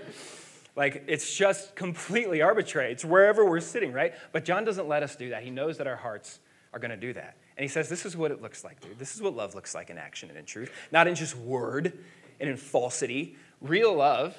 like, 0.75 1.03
it's 1.07 1.33
just 1.33 1.75
completely 1.75 2.41
arbitrary. 2.41 2.91
It's 2.91 3.05
wherever 3.05 3.45
we're 3.45 3.61
sitting, 3.61 3.93
right? 3.93 4.13
But 4.33 4.43
John 4.43 4.65
doesn't 4.65 4.87
let 4.87 5.03
us 5.03 5.15
do 5.15 5.29
that. 5.29 5.43
He 5.43 5.49
knows 5.49 5.77
that 5.77 5.87
our 5.87 5.95
hearts 5.95 6.39
are 6.73 6.79
going 6.79 6.91
to 6.91 6.97
do 6.97 7.13
that. 7.13 7.37
And 7.57 7.63
he 7.63 7.69
says, 7.69 7.87
This 7.87 8.05
is 8.05 8.17
what 8.17 8.31
it 8.31 8.41
looks 8.41 8.65
like, 8.65 8.81
dude. 8.81 8.99
This 8.99 9.15
is 9.15 9.21
what 9.21 9.33
love 9.33 9.55
looks 9.55 9.73
like 9.73 9.89
in 9.89 9.97
action 9.97 10.29
and 10.29 10.37
in 10.37 10.43
truth, 10.43 10.71
not 10.91 11.07
in 11.07 11.15
just 11.15 11.37
word 11.37 11.93
and 12.41 12.49
in 12.49 12.57
falsity. 12.57 13.37
Real 13.61 13.95
love, 13.95 14.35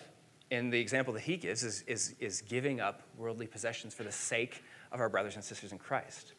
in 0.51 0.69
the 0.69 0.79
example 0.79 1.15
that 1.15 1.23
he 1.23 1.39
gives, 1.39 1.63
is, 1.63 1.83
is, 1.87 2.15
is 2.21 2.43
giving 2.43 2.81
up 2.81 3.03
worldly 3.17 3.47
possessions 3.47 3.95
for 3.95 4.03
the 4.03 4.13
sake 4.13 4.63
of 4.93 5.01
our 5.01 5.09
brothers 5.09 5.35
and 5.35 5.43
sisters 5.43 5.73
in 5.73 5.79
Christ. 5.79 6.35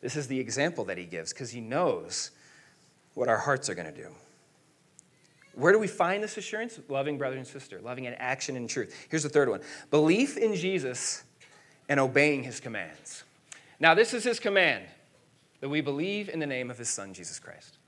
This 0.00 0.16
is 0.16 0.26
the 0.26 0.40
example 0.40 0.84
that 0.86 0.98
he 0.98 1.04
gives 1.04 1.32
because 1.32 1.50
he 1.50 1.60
knows 1.60 2.32
what 3.14 3.28
our 3.28 3.38
hearts 3.38 3.70
are 3.70 3.74
going 3.76 3.92
to 3.92 4.02
do. 4.02 4.10
Where 5.56 5.72
do 5.72 5.78
we 5.78 5.86
find 5.86 6.22
this 6.22 6.36
assurance? 6.36 6.78
Loving 6.88 7.16
brother 7.16 7.36
and 7.36 7.46
sister, 7.46 7.80
loving 7.80 8.04
in 8.04 8.12
action 8.14 8.56
and 8.56 8.68
truth. 8.68 8.94
Here's 9.08 9.22
the 9.22 9.30
third 9.30 9.48
one 9.48 9.60
belief 9.90 10.36
in 10.36 10.54
Jesus 10.54 11.24
and 11.88 11.98
obeying 11.98 12.42
his 12.42 12.60
commands. 12.60 13.24
Now, 13.80 13.94
this 13.94 14.12
is 14.12 14.22
his 14.22 14.38
command 14.38 14.84
that 15.60 15.70
we 15.70 15.80
believe 15.80 16.28
in 16.28 16.40
the 16.40 16.46
name 16.46 16.70
of 16.70 16.76
his 16.76 16.90
Son, 16.90 17.14
Jesus 17.14 17.38
Christ, 17.38 17.78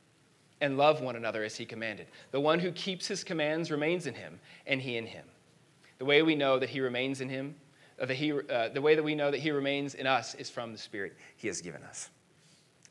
and 0.62 0.78
love 0.78 1.02
one 1.02 1.14
another 1.14 1.44
as 1.44 1.56
he 1.56 1.66
commanded. 1.66 2.06
The 2.30 2.40
one 2.40 2.58
who 2.58 2.72
keeps 2.72 3.06
his 3.06 3.22
commands 3.22 3.70
remains 3.70 4.06
in 4.06 4.14
him, 4.14 4.40
and 4.66 4.80
he 4.80 4.96
in 4.96 5.06
him. 5.06 5.24
The 5.98 6.06
way 6.06 6.22
we 6.22 6.36
know 6.36 6.58
that 6.58 6.70
he 6.70 6.80
remains 6.80 7.20
in 7.20 7.28
him, 7.28 7.54
uh, 8.00 8.06
that 8.06 8.14
he, 8.14 8.32
uh, 8.32 8.68
the 8.68 8.80
way 8.80 8.94
that 8.94 9.02
we 9.02 9.14
know 9.14 9.30
that 9.30 9.40
he 9.40 9.50
remains 9.50 9.94
in 9.94 10.06
us 10.06 10.34
is 10.36 10.48
from 10.48 10.72
the 10.72 10.78
Spirit 10.78 11.16
he 11.36 11.48
has 11.48 11.60
given 11.60 11.82
us. 11.82 12.08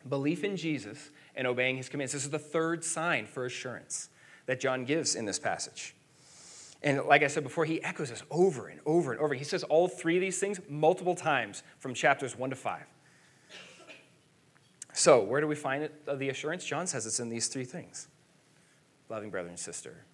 Belief 0.07 0.43
in 0.43 0.55
Jesus 0.55 1.09
and 1.35 1.47
obeying 1.47 1.77
his 1.77 1.89
commands. 1.89 2.13
This 2.13 2.25
is 2.25 2.29
the 2.29 2.37
third 2.37 2.83
sign 2.83 3.25
for 3.25 3.45
assurance 3.45 4.09
that 4.47 4.59
John 4.59 4.83
gives 4.83 5.15
in 5.15 5.25
this 5.25 5.37
passage. 5.37 5.93
And 6.81 7.03
like 7.05 7.23
I 7.23 7.27
said 7.27 7.43
before, 7.43 7.65
he 7.65 7.81
echoes 7.83 8.09
this 8.09 8.23
over 8.31 8.67
and 8.67 8.79
over 8.85 9.11
and 9.11 9.21
over. 9.21 9.33
He 9.33 9.43
says 9.43 9.63
all 9.63 9.87
three 9.87 10.15
of 10.15 10.21
these 10.21 10.39
things 10.39 10.59
multiple 10.69 11.15
times 11.15 11.63
from 11.79 11.93
chapters 11.93 12.37
1 12.37 12.49
to 12.51 12.55
5. 12.55 12.81
So, 14.93 15.21
where 15.21 15.41
do 15.41 15.47
we 15.47 15.55
find 15.55 15.83
it, 15.83 15.93
uh, 16.07 16.15
the 16.15 16.29
assurance? 16.29 16.65
John 16.65 16.87
says 16.87 17.05
it's 17.05 17.19
in 17.19 17.29
these 17.29 17.47
three 17.47 17.65
things 17.65 18.07
loving 19.09 19.29
brother 19.29 19.47
and 19.47 19.59
sister, 19.59 20.05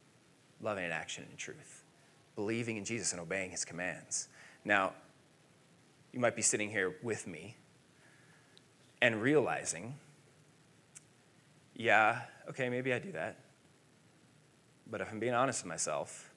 loving 0.62 0.84
in 0.84 0.91
action 0.91 1.26
and 1.30 1.38
truth, 1.38 1.84
believing 2.36 2.78
in 2.78 2.84
Jesus 2.84 3.12
and 3.12 3.22
obeying 3.22 3.52
his 3.52 3.63
commands. 3.63 4.28
Now, 4.65 4.93
you 6.12 6.19
might 6.19 6.36
be 6.36 6.41
sitting 6.41 6.69
here 6.69 6.98
with 7.02 7.28
me 7.28 7.56
and 9.02 9.22
realizing, 9.22 9.96
yeah, 11.76 12.22
okay, 12.50 12.69
maybe 12.69 12.93
I 12.93 13.00
do 13.00 13.12
that. 13.13 13.38
But 14.89 15.02
if 15.02 15.12
I'm 15.12 15.19
being 15.19 15.34
honest 15.34 15.63
with 15.63 15.69
myself, 15.69 16.34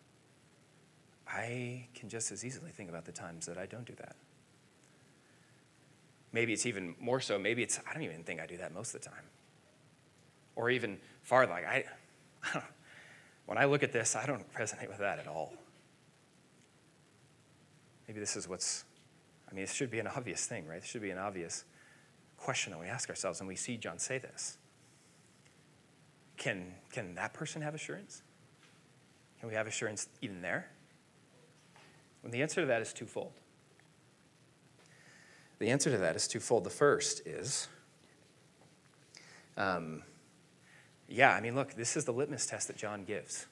I 1.29 1.89
can 1.95 2.09
just 2.09 2.31
as 2.31 2.45
easily 2.45 2.71
think 2.71 2.89
about 2.89 3.05
the 3.05 3.13
times 3.13 3.47
that 3.47 3.59
I 3.59 3.67
don't 3.67 3.85
do 3.85 3.95
that. 3.97 4.17
Maybe 6.33 6.53
it's 6.53 6.67
even 6.67 6.95
more 7.01 7.21
so. 7.21 7.39
Maybe 7.39 7.63
it's, 7.63 7.81
I 7.89 7.95
don't 7.95 8.03
even 8.03 8.23
think 8.23 8.41
I 8.41 8.47
do 8.47 8.57
that 8.59 8.73
most 8.73 8.95
of 8.95 9.03
the 9.03 9.09
time. 9.09 9.25
Or 10.55 10.71
even 10.71 10.99
farther, 11.23 11.53
like, 11.53 11.67
I, 11.67 11.85
when 13.47 13.59
I 13.59 13.65
look 13.65 13.83
at 13.83 13.93
this, 13.93 14.15
I 14.15 14.27
don't 14.27 14.45
resonate 14.55 14.89
with 14.89 14.99
that 14.99 15.19
at 15.19 15.27
all. 15.27 15.53
Maybe 18.07 18.21
this 18.21 18.37
is 18.37 18.49
what's, 18.49 18.85
I 19.51 19.55
mean, 19.55 19.65
this 19.65 19.73
should 19.73 19.91
be 19.91 19.99
an 19.99 20.07
obvious 20.07 20.47
thing, 20.47 20.67
right? 20.67 20.81
This 20.81 20.89
should 20.89 21.03
be 21.03 21.11
an 21.11 21.19
obvious 21.19 21.65
question 22.37 22.73
that 22.73 22.79
we 22.79 22.87
ask 22.87 23.09
ourselves, 23.09 23.41
and 23.41 23.49
we 23.49 23.57
see 23.57 23.77
John 23.77 23.99
say 23.99 24.19
this. 24.19 24.59
Can, 26.37 26.75
can 26.91 27.15
that 27.15 27.33
person 27.33 27.63
have 27.63 27.75
assurance? 27.75 28.23
Can 29.41 29.49
we 29.49 29.55
have 29.55 29.67
assurance 29.67 30.09
even 30.23 30.41
there? 30.41 30.69
And 32.25 32.33
the 32.33 32.43
answer 32.43 32.61
to 32.61 32.67
that 32.67 32.83
is 32.83 32.93
twofold. 32.93 33.33
The 35.59 35.71
answer 35.71 35.91
to 35.91 35.99
that 35.99 36.17
is 36.17 36.27
twofold. 36.29 36.65
The 36.65 36.71
first 36.71 37.27
is, 37.27 37.69
um, 39.57 40.03
yeah, 41.09 41.33
I 41.33 41.41
mean, 41.41 41.55
look, 41.55 41.75
this 41.75 41.97
is 41.97 42.05
the 42.05 42.13
litmus 42.13 42.47
test 42.47 42.67
that 42.69 42.77
John 42.77 43.05
gives. 43.05 43.47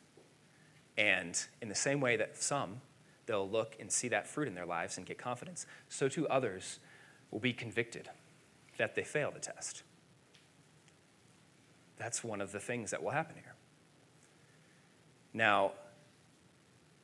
And 0.97 1.41
in 1.63 1.69
the 1.69 1.75
same 1.75 2.01
way 2.01 2.17
that 2.17 2.37
some, 2.37 2.81
they'll 3.27 3.49
look 3.49 3.77
and 3.81 3.91
see 3.91 4.09
that 4.09 4.27
fruit 4.27 4.49
in 4.49 4.55
their 4.55 4.67
lives 4.67 4.97
and 4.97 5.07
get 5.07 5.19
confidence, 5.19 5.67
so 5.89 6.09
too 6.09 6.29
others 6.29 6.79
will 7.31 7.41
be 7.41 7.53
convicted 7.53 8.09
that 8.77 8.95
they 8.95 9.05
fail 9.05 9.31
the 9.31 9.41
test. 9.41 9.83
That's 11.97 12.23
one 12.23 12.41
of 12.41 12.53
the 12.53 12.61
things 12.61 12.91
that 12.91 13.03
will 13.03 13.11
happen 13.11 13.37
here. 13.37 13.54
Now, 15.35 15.73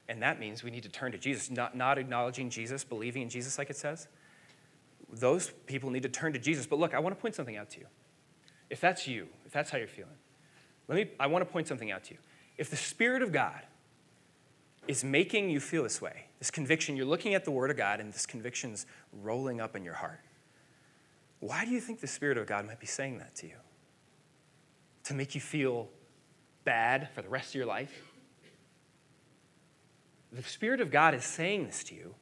and 0.08 0.22
that 0.22 0.40
means 0.40 0.64
we 0.64 0.70
need 0.70 0.84
to 0.84 0.88
turn 0.88 1.12
to 1.12 1.18
Jesus, 1.18 1.50
not, 1.50 1.76
not 1.76 1.98
acknowledging 1.98 2.48
Jesus, 2.48 2.84
believing 2.84 3.22
in 3.22 3.28
Jesus, 3.28 3.58
like 3.58 3.68
it 3.68 3.76
says 3.76 4.08
those 5.12 5.50
people 5.66 5.90
need 5.90 6.02
to 6.02 6.08
turn 6.08 6.32
to 6.32 6.38
Jesus. 6.38 6.66
But 6.66 6.78
look, 6.78 6.94
I 6.94 6.98
want 6.98 7.16
to 7.16 7.20
point 7.20 7.34
something 7.34 7.56
out 7.56 7.70
to 7.70 7.80
you. 7.80 7.86
If 8.68 8.80
that's 8.80 9.08
you, 9.08 9.26
if 9.44 9.52
that's 9.52 9.70
how 9.70 9.78
you're 9.78 9.88
feeling, 9.88 10.14
let 10.88 10.96
me, 10.96 11.10
I 11.18 11.26
want 11.26 11.46
to 11.46 11.50
point 11.50 11.66
something 11.66 11.90
out 11.90 12.04
to 12.04 12.14
you. 12.14 12.18
If 12.56 12.70
the 12.70 12.76
Spirit 12.76 13.22
of 13.22 13.32
God 13.32 13.60
is 14.86 15.04
making 15.04 15.50
you 15.50 15.60
feel 15.60 15.82
this 15.82 16.00
way, 16.00 16.26
this 16.38 16.50
conviction, 16.50 16.96
you're 16.96 17.06
looking 17.06 17.34
at 17.34 17.44
the 17.44 17.50
Word 17.50 17.70
of 17.70 17.76
God 17.76 18.00
and 18.00 18.12
this 18.12 18.26
conviction's 18.26 18.86
rolling 19.22 19.60
up 19.60 19.74
in 19.74 19.84
your 19.84 19.94
heart, 19.94 20.20
why 21.40 21.64
do 21.64 21.70
you 21.70 21.80
think 21.80 22.00
the 22.00 22.06
Spirit 22.06 22.38
of 22.38 22.46
God 22.46 22.66
might 22.66 22.80
be 22.80 22.86
saying 22.86 23.18
that 23.18 23.34
to 23.36 23.46
you? 23.46 23.56
To 25.04 25.14
make 25.14 25.34
you 25.34 25.40
feel 25.40 25.88
bad 26.64 27.08
for 27.14 27.22
the 27.22 27.28
rest 27.28 27.50
of 27.50 27.54
your 27.56 27.66
life? 27.66 28.09
The 30.32 30.42
Spirit 30.42 30.80
of 30.80 30.90
God 30.90 31.14
is 31.14 31.24
saying 31.24 31.66
this 31.66 31.82
to 31.84 31.94
you 31.94 32.14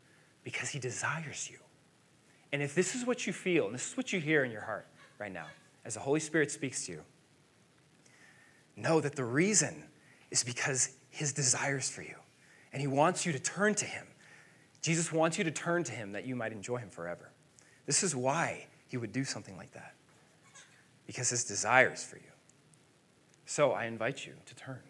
because 0.44 0.70
He 0.70 0.78
desires 0.78 1.48
you. 1.50 1.58
And 2.52 2.62
if 2.62 2.74
this 2.74 2.94
is 2.94 3.04
what 3.04 3.26
you 3.26 3.32
feel, 3.32 3.66
and 3.66 3.74
this 3.74 3.90
is 3.90 3.96
what 3.96 4.12
you 4.12 4.20
hear 4.20 4.44
in 4.44 4.50
your 4.50 4.62
heart 4.62 4.86
right 5.18 5.32
now, 5.32 5.46
as 5.84 5.94
the 5.94 6.00
Holy 6.00 6.20
Spirit 6.20 6.50
speaks 6.50 6.86
to 6.86 6.92
you, 6.92 7.02
know 8.76 9.00
that 9.00 9.16
the 9.16 9.24
reason 9.24 9.84
is 10.30 10.44
because 10.44 10.96
his 11.10 11.32
desires 11.32 11.90
for 11.90 12.02
you. 12.02 12.14
And 12.72 12.80
he 12.80 12.86
wants 12.86 13.26
you 13.26 13.32
to 13.32 13.38
turn 13.38 13.74
to 13.76 13.84
him. 13.84 14.06
Jesus 14.82 15.12
wants 15.12 15.38
you 15.38 15.44
to 15.44 15.50
turn 15.50 15.84
to 15.84 15.92
him 15.92 16.12
that 16.12 16.26
you 16.26 16.36
might 16.36 16.52
enjoy 16.52 16.76
him 16.76 16.90
forever. 16.90 17.30
This 17.86 18.02
is 18.02 18.14
why 18.14 18.66
he 18.86 18.96
would 18.96 19.12
do 19.12 19.24
something 19.24 19.56
like 19.56 19.72
that, 19.72 19.94
because 21.06 21.30
his 21.30 21.44
desires 21.44 22.04
for 22.04 22.16
you. 22.16 22.22
So 23.46 23.72
I 23.72 23.86
invite 23.86 24.26
you 24.26 24.34
to 24.46 24.54
turn. 24.54 24.80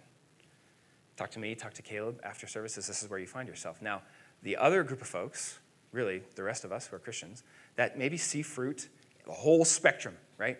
Talk 1.19 1.33
to 1.33 1.41
me, 1.41 1.57
talk 1.57 1.75
to 1.75 1.83
Caleb 1.83 2.21
after 2.23 2.47
services. 2.47 2.87
This 2.87 3.03
is 3.03 3.11
where 3.11 3.19
you 3.19 3.27
find 3.27 3.49
yourself. 3.49 3.83
Now, 3.83 4.03
the 4.45 4.57
other 4.57 4.85
group 4.85 5.01
of 5.01 5.09
folks, 5.09 5.59
really 5.91 6.23
the 6.37 6.45
rest 6.45 6.65
of 6.65 6.71
us 6.71 6.87
who 6.87 6.95
are 6.95 7.01
Christians, 7.01 7.43
that 7.75 7.99
maybe 7.99 8.17
see 8.17 8.41
fruit, 8.41 8.89
the 9.27 9.33
whole 9.33 9.65
spectrum, 9.65 10.17
right? 10.37 10.59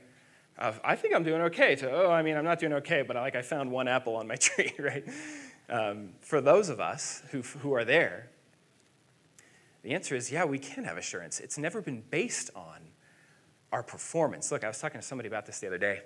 I 0.59 0.97
think 0.97 1.15
I'm 1.15 1.23
doing 1.23 1.43
okay. 1.43 1.77
To, 1.77 1.89
oh, 1.89 2.11
I 2.11 2.23
mean, 2.23 2.37
I'm 2.37 2.45
not 2.45 2.59
doing 2.59 2.73
okay, 2.73 3.03
but 3.03 3.17
I, 3.17 3.21
like 3.21 3.37
I 3.37 3.43
found 3.43 3.71
one 3.71 3.87
apple 3.87 4.17
on 4.17 4.27
my 4.27 4.35
tree, 4.41 4.73
right? 4.81 5.05
Um, 5.69 6.15
for 6.23 6.41
those 6.41 6.71
of 6.71 6.81
us 6.81 7.23
who, 7.31 7.43
who 7.43 7.73
are 7.75 7.85
there, 7.85 8.29
the 9.83 9.95
answer 9.95 10.17
is 10.17 10.33
yeah, 10.33 10.45
we 10.45 10.59
can 10.59 10.83
have 10.83 10.97
assurance. 10.97 11.39
It's 11.39 11.57
never 11.57 11.81
been 11.81 12.03
based 12.11 12.51
on 12.57 12.81
our 13.71 13.85
performance. 13.85 14.51
Look, 14.51 14.65
I 14.65 14.69
was 14.69 14.81
talking 14.81 15.01
to 15.01 15.07
somebody 15.07 15.29
about 15.29 15.47
this 15.47 15.61
the 15.61 15.69
other 15.69 15.79
day. 15.79 16.01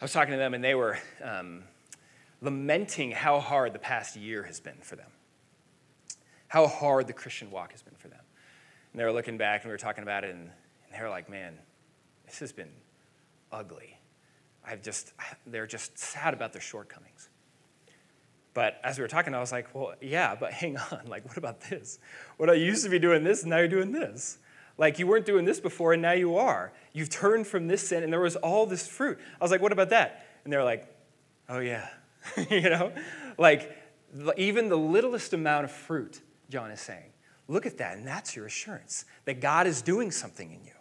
I 0.00 0.04
was 0.04 0.12
talking 0.14 0.32
to 0.32 0.38
them, 0.38 0.54
and 0.54 0.64
they 0.64 0.74
were 0.74 0.98
um, 1.22 1.64
lamenting 2.40 3.10
how 3.10 3.40
hard 3.40 3.72
the 3.72 3.78
past 3.78 4.16
year 4.16 4.44
has 4.44 4.60
been 4.60 4.78
for 4.80 4.96
them, 4.96 5.10
how 6.48 6.66
hard 6.66 7.06
the 7.06 7.12
Christian 7.12 7.50
walk 7.50 7.72
has 7.72 7.82
been 7.82 7.96
for 7.96 8.08
them. 8.08 8.20
And 8.92 9.00
they 9.00 9.04
were 9.04 9.12
looking 9.12 9.38
back, 9.38 9.62
and 9.62 9.68
we 9.68 9.72
were 9.72 9.78
talking 9.78 10.02
about 10.02 10.24
it, 10.24 10.30
and, 10.30 10.42
and 10.42 10.98
they 10.98 11.02
were 11.02 11.10
like, 11.10 11.28
man, 11.28 11.58
this 12.26 12.38
has 12.38 12.52
been 12.52 12.70
ugly. 13.52 13.98
I've 14.64 14.82
just, 14.82 15.12
they're 15.46 15.66
just 15.66 15.98
sad 15.98 16.34
about 16.34 16.52
their 16.52 16.62
shortcomings. 16.62 17.28
But 18.54 18.80
as 18.82 18.98
we 18.98 19.02
were 19.02 19.08
talking, 19.08 19.34
I 19.34 19.40
was 19.40 19.52
like, 19.52 19.74
well, 19.74 19.94
yeah, 20.00 20.34
but 20.34 20.52
hang 20.52 20.76
on. 20.76 21.06
Like, 21.06 21.26
what 21.26 21.36
about 21.36 21.60
this? 21.60 21.98
What 22.38 22.50
I 22.50 22.54
used 22.54 22.84
to 22.84 22.90
be 22.90 22.98
doing 22.98 23.24
this, 23.24 23.42
and 23.42 23.50
now 23.50 23.58
you're 23.58 23.68
doing 23.68 23.92
this. 23.92 24.38
Like, 24.76 24.98
you 24.98 25.06
weren't 25.06 25.26
doing 25.26 25.44
this 25.44 25.60
before, 25.60 25.92
and 25.92 26.02
now 26.02 26.12
you 26.12 26.36
are. 26.36 26.72
You've 26.92 27.10
turned 27.10 27.46
from 27.46 27.66
this 27.66 27.88
sin, 27.88 28.02
and 28.02 28.12
there 28.12 28.20
was 28.20 28.36
all 28.36 28.66
this 28.66 28.86
fruit. 28.86 29.18
I 29.40 29.44
was 29.44 29.50
like, 29.50 29.60
what 29.60 29.72
about 29.72 29.90
that? 29.90 30.26
And 30.44 30.52
they're 30.52 30.64
like, 30.64 30.86
oh, 31.48 31.58
yeah. 31.58 31.88
you 32.50 32.62
know? 32.62 32.92
Like, 33.36 33.76
even 34.36 34.68
the 34.68 34.78
littlest 34.78 35.32
amount 35.32 35.64
of 35.64 35.70
fruit, 35.70 36.20
John 36.50 36.70
is 36.70 36.80
saying. 36.80 37.12
Look 37.46 37.64
at 37.64 37.78
that, 37.78 37.96
and 37.96 38.06
that's 38.06 38.36
your 38.36 38.46
assurance 38.46 39.06
that 39.24 39.40
God 39.40 39.66
is 39.66 39.80
doing 39.80 40.10
something 40.10 40.52
in 40.52 40.64
you 40.64 40.72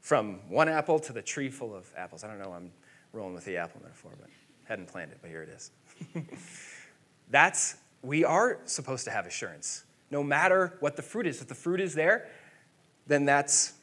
from 0.00 0.40
one 0.48 0.68
apple 0.68 0.98
to 0.98 1.12
the 1.12 1.22
tree 1.22 1.50
full 1.50 1.74
of 1.74 1.92
apples. 1.96 2.24
I 2.24 2.28
don't 2.28 2.38
know, 2.38 2.52
I'm 2.52 2.72
rolling 3.12 3.34
with 3.34 3.44
the 3.44 3.58
apple 3.58 3.80
metaphor, 3.82 4.12
but 4.18 4.30
hadn't 4.64 4.88
planned 4.88 5.12
it, 5.12 5.18
but 5.20 5.28
here 5.28 5.42
it 5.42 5.50
is. 5.50 5.70
That's, 7.30 7.76
we 8.02 8.24
are 8.24 8.60
supposed 8.64 9.04
to 9.04 9.10
have 9.10 9.26
assurance. 9.26 9.84
No 10.10 10.22
matter 10.22 10.76
what 10.80 10.96
the 10.96 11.02
fruit 11.02 11.26
is, 11.26 11.40
if 11.40 11.48
the 11.48 11.54
fruit 11.54 11.80
is 11.80 11.94
there, 11.94 12.28
then 13.06 13.24
that's 13.24 13.74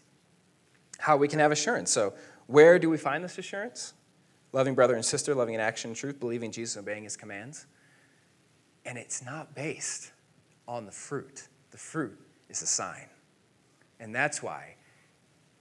how 0.97 1.17
we 1.17 1.27
can 1.27 1.39
have 1.39 1.51
assurance. 1.51 1.91
So, 1.91 2.13
where 2.47 2.79
do 2.79 2.89
we 2.89 2.97
find 2.97 3.23
this 3.23 3.37
assurance? 3.37 3.93
Loving 4.57 4.73
brother 4.73 4.95
and 4.95 5.05
sister, 5.05 5.35
loving 5.35 5.53
in 5.53 5.59
action 5.59 5.91
and 5.91 5.95
truth, 5.95 6.19
believing 6.19 6.51
Jesus, 6.51 6.77
obeying 6.77 7.03
his 7.03 7.15
commands. 7.15 7.67
And 8.87 8.97
it's 8.97 9.23
not 9.23 9.53
based 9.53 10.13
on 10.67 10.87
the 10.87 10.91
fruit. 10.91 11.47
The 11.69 11.77
fruit 11.77 12.17
is 12.49 12.63
a 12.63 12.65
sign. 12.65 13.07
And 13.99 14.15
that's 14.15 14.41
why 14.41 14.73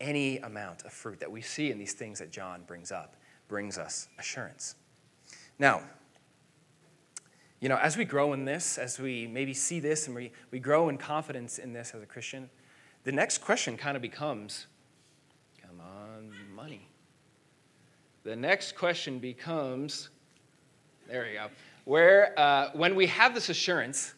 any 0.01 0.39
amount 0.39 0.87
of 0.87 0.95
fruit 0.95 1.21
that 1.21 1.31
we 1.31 1.43
see 1.43 1.71
in 1.71 1.79
these 1.79 1.93
things 1.93 2.21
that 2.21 2.31
John 2.31 2.63
brings 2.67 2.91
up 2.91 3.17
brings 3.49 3.77
us 3.77 4.09
assurance. 4.19 4.77
Now, 5.59 5.83
you 7.61 7.69
know, 7.69 7.77
as 7.77 7.99
we 7.99 8.07
grow 8.07 8.33
in 8.33 8.47
this, 8.47 8.79
as 8.79 8.99
we 8.99 9.27
maybe 9.27 9.53
see 9.53 9.79
this 9.79 10.07
and 10.07 10.17
we, 10.17 10.33
we 10.51 10.59
grow 10.59 10.89
in 10.89 10.97
confidence 10.97 11.59
in 11.59 11.75
this 11.75 11.93
as 11.95 12.03
a 12.03 12.07
Christian, 12.07 12.49
the 13.05 13.13
next 13.13 13.43
question 13.43 13.77
kind 13.77 13.95
of 13.95 14.01
becomes 14.01 14.69
come 15.61 15.83
on, 15.83 16.33
money. 16.55 16.89
The 18.27 18.35
next 18.35 18.75
question 18.75 19.21
becomes 19.21 20.09
there 21.09 21.29
we 21.31 21.35
go. 21.35 21.47
Where, 21.85 22.37
uh, 22.37 22.71
when 22.73 22.97
we 22.97 23.07
have 23.07 23.35
this 23.35 23.51
assurance, 23.51 24.15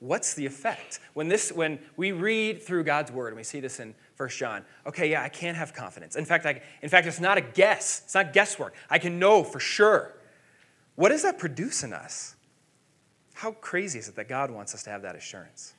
what's 0.00 0.34
the 0.34 0.44
effect? 0.44 0.98
When, 1.14 1.28
this, 1.28 1.52
when 1.52 1.78
we 1.96 2.10
read 2.10 2.60
through 2.60 2.82
God's 2.82 3.12
word, 3.12 3.28
and 3.28 3.36
we 3.36 3.44
see 3.44 3.60
this 3.60 3.78
in 3.78 3.94
1 4.16 4.28
John, 4.30 4.64
okay, 4.84 5.08
yeah, 5.08 5.22
I 5.22 5.28
can 5.28 5.54
have 5.54 5.72
confidence. 5.74 6.16
In 6.16 6.24
fact, 6.24 6.44
I, 6.44 6.60
in 6.82 6.88
fact, 6.88 7.06
it's 7.06 7.20
not 7.20 7.38
a 7.38 7.40
guess, 7.40 8.02
it's 8.04 8.16
not 8.16 8.32
guesswork. 8.32 8.74
I 8.90 8.98
can 8.98 9.20
know 9.20 9.44
for 9.44 9.60
sure. 9.60 10.12
What 10.96 11.10
does 11.10 11.22
that 11.22 11.38
produce 11.38 11.84
in 11.84 11.92
us? 11.92 12.34
How 13.34 13.52
crazy 13.52 14.00
is 14.00 14.08
it 14.08 14.16
that 14.16 14.28
God 14.28 14.50
wants 14.50 14.74
us 14.74 14.82
to 14.82 14.90
have 14.90 15.02
that 15.02 15.14
assurance? 15.14 15.74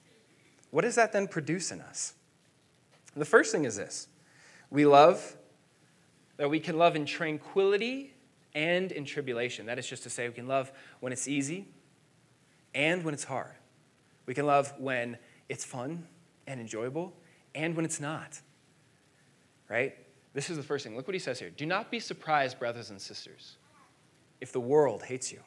What 0.72 0.84
does 0.84 0.96
that 0.96 1.12
then 1.12 1.28
produce 1.28 1.70
in 1.74 1.82
us? 1.82 2.14
The 3.14 3.26
first 3.26 3.52
thing 3.52 3.66
is 3.66 3.76
this 3.76 4.08
we 4.70 4.86
love, 4.86 5.36
that 6.38 6.50
we 6.50 6.60
can 6.60 6.78
love 6.78 6.96
in 6.96 7.06
tranquility 7.06 8.14
and 8.56 8.92
in 8.92 9.06
tribulation. 9.06 9.66
That 9.66 9.80
is 9.80 9.88
just 9.88 10.04
to 10.04 10.10
say, 10.10 10.28
we 10.28 10.34
can 10.34 10.48
love 10.48 10.72
when 11.00 11.14
it's 11.14 11.28
easy 11.28 11.68
and 12.74 13.04
when 13.04 13.14
it's 13.14 13.24
hard. 13.24 13.56
We 14.26 14.34
can 14.34 14.46
love 14.46 14.74
when 14.78 15.18
it's 15.50 15.66
fun 15.66 16.08
and 16.48 16.60
enjoyable 16.60 17.14
and 17.56 17.76
when 17.76 17.86
it's 17.86 18.00
not. 18.00 18.40
Right? 19.70 19.96
This 20.34 20.50
is 20.50 20.58
the 20.58 20.64
first 20.64 20.84
thing. 20.84 20.96
Look 20.96 21.08
what 21.08 21.14
he 21.14 21.20
says 21.20 21.40
here. 21.40 21.50
Do 21.50 21.66
not 21.66 21.92
be 21.92 22.00
surprised, 22.00 22.60
brothers 22.60 22.90
and 22.90 23.00
sisters, 23.00 23.58
if 24.42 24.52
the 24.52 24.60
world 24.60 25.04
hates 25.04 25.32
you. 25.32 25.40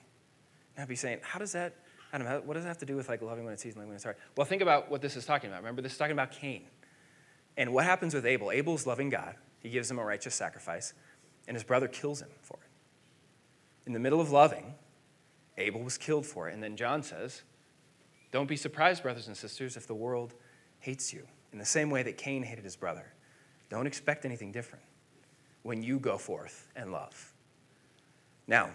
I'd 0.79 0.89
be 0.89 0.97
saying, 0.97 1.21
how 1.23 1.39
does 1.39 1.53
that, 1.53 1.75
Adam, 2.13 2.27
what 2.47 2.55
does 2.55 2.65
that 2.65 2.69
have 2.69 2.79
to 2.79 2.87
do 2.87 2.97
with 2.97 3.09
like 3.09 3.23
loving 3.23 3.45
when 3.45 3.55
it's 3.55 3.65
easy 3.65 3.71
and 3.71 3.79
loving 3.79 3.89
when 3.89 3.97
it's 3.97 4.05
hard? 4.05 4.17
Well, 4.37 4.45
think 4.45 4.63
about 4.63 4.91
what 4.91 5.01
this 5.01 5.17
is 5.17 5.25
talking 5.25 5.49
about. 5.49 5.61
Remember, 5.61 5.81
this 5.81 5.93
is 5.93 5.99
talking 5.99 6.13
about 6.13 6.33
Cain. 6.33 6.65
And 7.57 7.73
what 7.73 7.85
happens 7.85 8.15
with 8.15 8.27
Abel? 8.27 8.51
Abel's 8.51 8.87
loving 8.87 9.09
God. 9.09 9.35
He 9.67 9.73
gives 9.73 9.91
him 9.91 9.99
a 9.99 10.05
righteous 10.05 10.37
sacrifice, 10.37 10.95
and 11.49 11.57
his 11.57 11.65
brother 11.65 11.89
kills 11.89 12.23
him 12.23 12.29
for 12.41 12.57
it. 12.63 12.71
In 13.85 13.93
the 13.93 13.99
middle 13.99 14.21
of 14.21 14.31
loving, 14.31 14.75
Abel 15.59 15.83
was 15.83 15.99
killed 15.99 16.25
for 16.25 16.49
it. 16.49 16.55
And 16.55 16.63
then 16.63 16.77
John 16.77 17.03
says, 17.03 17.43
Don't 18.31 18.47
be 18.47 18.55
surprised, 18.55 19.03
brothers 19.03 19.27
and 19.27 19.37
sisters, 19.37 19.77
if 19.77 19.89
the 19.89 19.95
world 19.95 20.35
hates 20.79 21.13
you 21.13 21.27
in 21.53 21.59
the 21.59 21.65
same 21.65 21.91
way 21.91 22.05
that 22.05 22.17
Cain 22.17 22.45
hated 22.45 22.63
his 22.63 22.77
brother. 22.77 23.13
Don't 23.69 23.89
expect 23.89 24.25
anything 24.25 24.53
different 24.53 24.85
when 25.65 25.83
you 25.83 25.99
go 25.99 26.17
forth 26.17 26.69
and 26.77 26.93
love. 26.93 27.33
Now, 28.47 28.71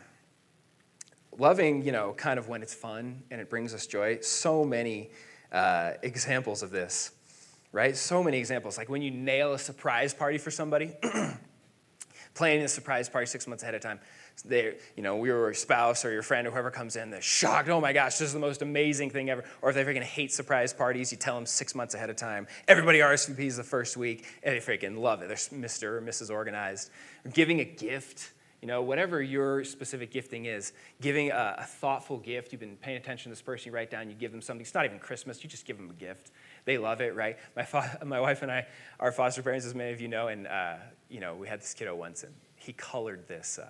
loving, 1.37 1.83
you 1.83 1.93
know, 1.93 2.11
kind 2.17 2.37
of 2.37 2.49
when 2.49 2.61
it's 2.61 2.73
fun 2.73 3.23
and 3.31 3.39
it 3.39 3.49
brings 3.49 3.73
us 3.73 3.87
joy, 3.87 4.19
so 4.19 4.65
many 4.65 5.11
uh, 5.53 5.93
examples 6.03 6.61
of 6.61 6.69
this, 6.69 7.11
right? 7.71 7.95
So 7.95 8.23
many 8.23 8.37
examples. 8.37 8.77
Like 8.77 8.89
when 8.89 9.01
you 9.01 9.11
nail 9.11 9.53
a 9.53 9.59
surprise 9.59 10.13
party 10.13 10.37
for 10.37 10.51
somebody, 10.51 10.93
planning 12.33 12.63
a 12.63 12.67
surprise 12.67 13.09
party 13.09 13.25
six 13.25 13.47
months 13.47 13.63
ahead 13.63 13.75
of 13.75 13.81
time 13.81 13.99
they, 14.43 14.75
you 14.95 15.03
know, 15.03 15.23
your 15.23 15.53
spouse 15.53 16.03
or 16.03 16.11
your 16.11 16.23
friend 16.23 16.47
or 16.47 16.51
whoever 16.51 16.71
comes 16.71 16.95
in, 16.95 17.11
they're 17.11 17.21
shocked. 17.21 17.69
Oh 17.69 17.81
my 17.81 17.93
gosh, 17.93 18.17
this 18.17 18.27
is 18.27 18.33
the 18.33 18.39
most 18.39 18.61
amazing 18.61 19.09
thing 19.09 19.29
ever. 19.29 19.43
Or 19.61 19.69
if 19.69 19.75
they're 19.75 19.85
freaking 19.85 20.03
hate 20.03 20.31
surprise 20.31 20.73
parties, 20.73 21.11
you 21.11 21.17
tell 21.17 21.35
them 21.35 21.45
six 21.45 21.75
months 21.75 21.93
ahead 21.93 22.09
of 22.09 22.15
time. 22.15 22.47
Everybody 22.67 22.99
RSVPs 22.99 23.55
the 23.55 23.63
first 23.63 23.97
week, 23.97 24.25
and 24.43 24.55
they 24.55 24.59
freaking 24.59 24.97
love 24.97 25.21
it. 25.21 25.27
They're 25.27 25.37
Mr. 25.37 25.83
or 25.83 26.01
Mrs. 26.01 26.31
Organized. 26.31 26.89
Giving 27.33 27.59
a 27.59 27.65
gift, 27.65 28.31
you 28.61 28.67
know, 28.67 28.81
whatever 28.81 29.21
your 29.21 29.63
specific 29.63 30.11
gifting 30.11 30.45
is, 30.45 30.73
giving 31.01 31.29
a, 31.31 31.55
a 31.59 31.65
thoughtful 31.65 32.17
gift. 32.17 32.51
You've 32.51 32.61
been 32.61 32.77
paying 32.77 32.97
attention 32.97 33.29
to 33.29 33.35
this 33.35 33.41
person, 33.41 33.69
you 33.69 33.75
write 33.75 33.91
down, 33.91 34.09
you 34.09 34.15
give 34.15 34.31
them 34.31 34.41
something. 34.41 34.61
It's 34.61 34.73
not 34.73 34.85
even 34.85 34.99
Christmas, 34.99 35.43
you 35.43 35.49
just 35.49 35.65
give 35.65 35.77
them 35.77 35.89
a 35.89 35.93
gift. 35.93 36.31
They 36.65 36.77
love 36.77 37.01
it, 37.01 37.15
right? 37.15 37.37
My, 37.55 37.63
fa- 37.63 37.99
my 38.05 38.19
wife 38.19 38.41
and 38.41 38.51
I 38.51 38.67
are 38.99 39.11
foster 39.11 39.41
parents, 39.41 39.65
as 39.65 39.75
many 39.75 39.91
of 39.91 40.01
you 40.01 40.07
know, 40.07 40.27
and, 40.27 40.47
uh, 40.47 40.75
you 41.09 41.19
know, 41.19 41.35
we 41.35 41.47
had 41.47 41.61
this 41.61 41.73
kiddo 41.73 41.95
once, 41.95 42.23
and 42.23 42.33
he 42.55 42.73
colored 42.73 43.27
this. 43.27 43.59
Uh, 43.59 43.69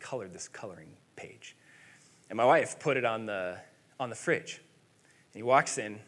colored 0.00 0.32
this 0.32 0.48
coloring 0.48 0.90
page. 1.16 1.56
And 2.28 2.36
my 2.36 2.44
wife 2.44 2.78
put 2.78 2.96
it 2.96 3.04
on 3.04 3.26
the, 3.26 3.56
on 3.98 4.10
the 4.10 4.14
fridge. 4.14 4.60
And 5.32 5.38
he 5.38 5.42
walks 5.42 5.78
in 5.78 5.86
and 5.94 6.00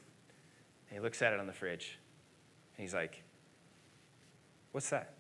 he 0.91 1.01
looks 1.01 1.23
at 1.23 1.33
it 1.33 1.41
on 1.41 1.47
the 1.47 1.53
fridge 1.53 1.99
and 2.77 2.83
he's 2.83 2.95
like, 2.95 3.23
What's 4.73 4.91
that? 4.91 5.15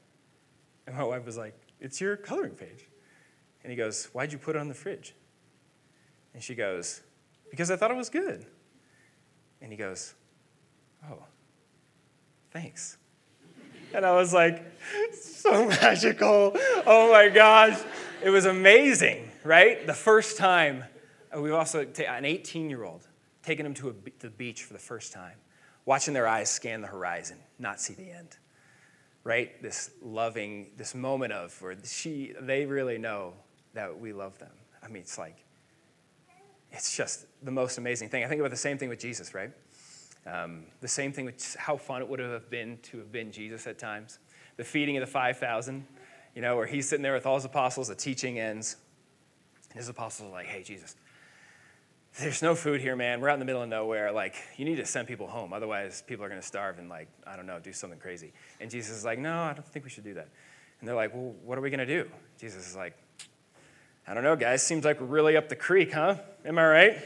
And 0.86 0.96
my 0.96 1.04
wife 1.04 1.24
was 1.24 1.36
like, 1.36 1.54
It's 1.80 2.00
your 2.00 2.16
coloring 2.16 2.54
page. 2.54 2.88
And 3.62 3.70
he 3.70 3.76
goes, 3.76 4.06
Why'd 4.12 4.32
you 4.32 4.38
put 4.38 4.56
it 4.56 4.58
on 4.58 4.68
the 4.68 4.74
fridge? 4.74 5.14
And 6.34 6.42
she 6.42 6.54
goes, 6.54 7.02
Because 7.50 7.70
I 7.70 7.76
thought 7.76 7.90
it 7.90 7.96
was 7.96 8.10
good. 8.10 8.46
And 9.60 9.72
he 9.72 9.76
goes, 9.76 10.14
Oh, 11.11 11.22
thanks. 12.50 12.96
And 13.94 14.04
I 14.04 14.12
was 14.12 14.32
like, 14.32 14.64
So 15.12 15.66
magical. 15.68 16.52
Oh 16.87 17.11
my 17.12 17.28
gosh. 17.28 17.78
It 18.22 18.30
was 18.30 18.46
amazing, 18.46 19.30
right? 19.44 19.87
The 19.87 19.94
first 19.94 20.37
time. 20.37 20.84
We've 21.37 21.52
also, 21.52 21.87
an 22.08 22.24
18 22.24 22.70
year 22.70 22.84
old, 22.84 23.06
taking 23.42 23.64
them 23.64 23.74
to, 23.74 23.90
a, 23.90 23.92
to 23.92 24.26
the 24.26 24.30
beach 24.30 24.64
for 24.64 24.72
the 24.72 24.78
first 24.78 25.12
time, 25.12 25.37
watching 25.84 26.14
their 26.14 26.26
eyes 26.26 26.50
scan 26.50 26.80
the 26.80 26.88
horizon, 26.88 27.38
not 27.58 27.80
see 27.80 27.94
the 27.94 28.11
end, 28.11 28.38
right? 29.24 29.62
This 29.62 29.90
loving, 30.02 30.70
this 30.76 30.94
moment 30.94 31.32
of 31.32 31.61
where 31.61 31.76
she, 31.84 32.32
they 32.40 32.64
really 32.64 32.98
know 32.98 33.34
that 33.74 33.98
we 33.98 34.12
love 34.12 34.38
them. 34.38 34.50
I 34.82 34.88
mean, 34.88 35.02
it's 35.02 35.18
like, 35.18 35.37
it's 36.72 36.96
just 36.96 37.26
the 37.42 37.50
most 37.50 37.78
amazing 37.78 38.08
thing. 38.08 38.24
I 38.24 38.28
think 38.28 38.40
about 38.40 38.50
the 38.50 38.56
same 38.56 38.78
thing 38.78 38.88
with 38.88 38.98
Jesus, 38.98 39.34
right? 39.34 39.50
Um, 40.30 40.64
the 40.80 40.88
same 40.88 41.12
thing 41.12 41.24
with 41.24 41.56
how 41.58 41.76
fun 41.76 42.02
it 42.02 42.08
would 42.08 42.18
have 42.18 42.50
been 42.50 42.78
to 42.82 42.98
have 42.98 43.10
been 43.10 43.32
Jesus 43.32 43.66
at 43.66 43.78
times. 43.78 44.18
The 44.56 44.64
feeding 44.64 44.96
of 44.96 45.00
the 45.00 45.06
5,000, 45.06 45.86
you 46.34 46.42
know, 46.42 46.56
where 46.56 46.66
he's 46.66 46.88
sitting 46.88 47.02
there 47.02 47.14
with 47.14 47.24
all 47.24 47.36
his 47.36 47.44
apostles, 47.44 47.88
the 47.88 47.94
teaching 47.94 48.38
ends. 48.38 48.76
And 49.70 49.78
his 49.78 49.88
apostles 49.88 50.28
are 50.28 50.32
like, 50.32 50.46
hey, 50.46 50.62
Jesus, 50.62 50.96
there's 52.20 52.42
no 52.42 52.54
food 52.54 52.80
here, 52.80 52.96
man. 52.96 53.20
We're 53.20 53.30
out 53.30 53.34
in 53.34 53.38
the 53.38 53.46
middle 53.46 53.62
of 53.62 53.68
nowhere. 53.68 54.12
Like, 54.12 54.34
you 54.56 54.64
need 54.64 54.76
to 54.76 54.84
send 54.84 55.08
people 55.08 55.28
home. 55.28 55.52
Otherwise, 55.52 56.02
people 56.06 56.24
are 56.24 56.28
going 56.28 56.40
to 56.40 56.46
starve 56.46 56.78
and, 56.78 56.88
like, 56.88 57.08
I 57.26 57.36
don't 57.36 57.46
know, 57.46 57.58
do 57.58 57.72
something 57.72 57.98
crazy. 57.98 58.32
And 58.60 58.70
Jesus 58.70 58.96
is 58.96 59.04
like, 59.04 59.18
no, 59.18 59.42
I 59.42 59.54
don't 59.54 59.66
think 59.66 59.84
we 59.84 59.90
should 59.90 60.04
do 60.04 60.14
that. 60.14 60.28
And 60.80 60.88
they're 60.88 60.96
like, 60.96 61.14
well, 61.14 61.34
what 61.44 61.56
are 61.56 61.60
we 61.60 61.70
going 61.70 61.86
to 61.86 61.86
do? 61.86 62.08
Jesus 62.38 62.68
is 62.68 62.76
like, 62.76 62.94
I 64.06 64.14
don't 64.14 64.24
know, 64.24 64.36
guys. 64.36 64.62
Seems 64.62 64.84
like 64.84 65.00
we're 65.00 65.06
really 65.06 65.36
up 65.36 65.48
the 65.48 65.56
creek, 65.56 65.92
huh? 65.92 66.16
Am 66.44 66.58
I 66.58 66.66
right? 66.66 66.98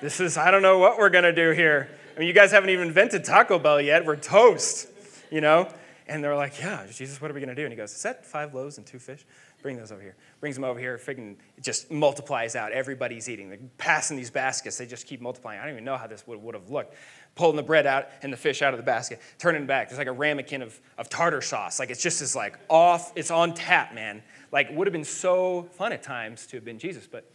This 0.00 0.18
is, 0.18 0.36
I 0.36 0.50
don't 0.50 0.62
know 0.62 0.78
what 0.78 0.98
we're 0.98 1.10
going 1.10 1.24
to 1.24 1.32
do 1.32 1.50
here. 1.50 1.88
I 2.14 2.18
mean, 2.18 2.28
you 2.28 2.34
guys 2.34 2.50
haven't 2.50 2.70
even 2.70 2.88
invented 2.88 3.24
Taco 3.24 3.58
Bell 3.58 3.80
yet. 3.80 4.04
We're 4.04 4.16
toast, 4.16 4.88
you 5.30 5.40
know? 5.40 5.72
And 6.06 6.22
they're 6.22 6.36
like, 6.36 6.60
yeah, 6.60 6.84
Jesus, 6.86 7.20
what 7.20 7.30
are 7.30 7.34
we 7.34 7.40
going 7.40 7.48
to 7.48 7.54
do? 7.54 7.62
And 7.62 7.72
he 7.72 7.76
goes, 7.76 7.90
set 7.90 8.26
five 8.26 8.54
loaves 8.54 8.76
and 8.76 8.86
two 8.86 8.98
fish? 8.98 9.24
Bring 9.62 9.76
those 9.76 9.92
over 9.92 10.02
here. 10.02 10.16
Brings 10.40 10.56
them 10.56 10.64
over 10.64 10.78
here. 10.78 10.98
Friggin' 10.98 11.36
just 11.62 11.90
multiplies 11.90 12.54
out. 12.56 12.72
Everybody's 12.72 13.30
eating. 13.30 13.48
They're 13.48 13.58
passing 13.78 14.16
these 14.16 14.30
baskets. 14.30 14.76
They 14.76 14.84
just 14.84 15.06
keep 15.06 15.22
multiplying. 15.22 15.60
I 15.60 15.62
don't 15.62 15.72
even 15.72 15.84
know 15.84 15.96
how 15.96 16.06
this 16.06 16.26
would, 16.26 16.42
would 16.42 16.54
have 16.54 16.68
looked. 16.68 16.96
Pulling 17.34 17.56
the 17.56 17.62
bread 17.62 17.86
out 17.86 18.08
and 18.22 18.30
the 18.30 18.36
fish 18.36 18.60
out 18.60 18.74
of 18.74 18.78
the 18.78 18.84
basket, 18.84 19.20
turning 19.38 19.64
back. 19.64 19.88
There's 19.88 19.98
like 19.98 20.08
a 20.08 20.12
ramekin 20.12 20.60
of, 20.60 20.78
of 20.98 21.08
tartar 21.08 21.40
sauce. 21.40 21.78
Like 21.78 21.88
it's 21.88 22.02
just 22.02 22.20
as 22.20 22.36
like 22.36 22.58
off, 22.68 23.12
it's 23.16 23.30
on 23.30 23.54
tap, 23.54 23.94
man. 23.94 24.22
Like 24.50 24.68
would 24.72 24.86
have 24.86 24.92
been 24.92 25.04
so 25.04 25.62
fun 25.72 25.92
at 25.92 26.02
times 26.02 26.46
to 26.48 26.56
have 26.56 26.64
been 26.64 26.78
Jesus. 26.78 27.06
But, 27.06 27.30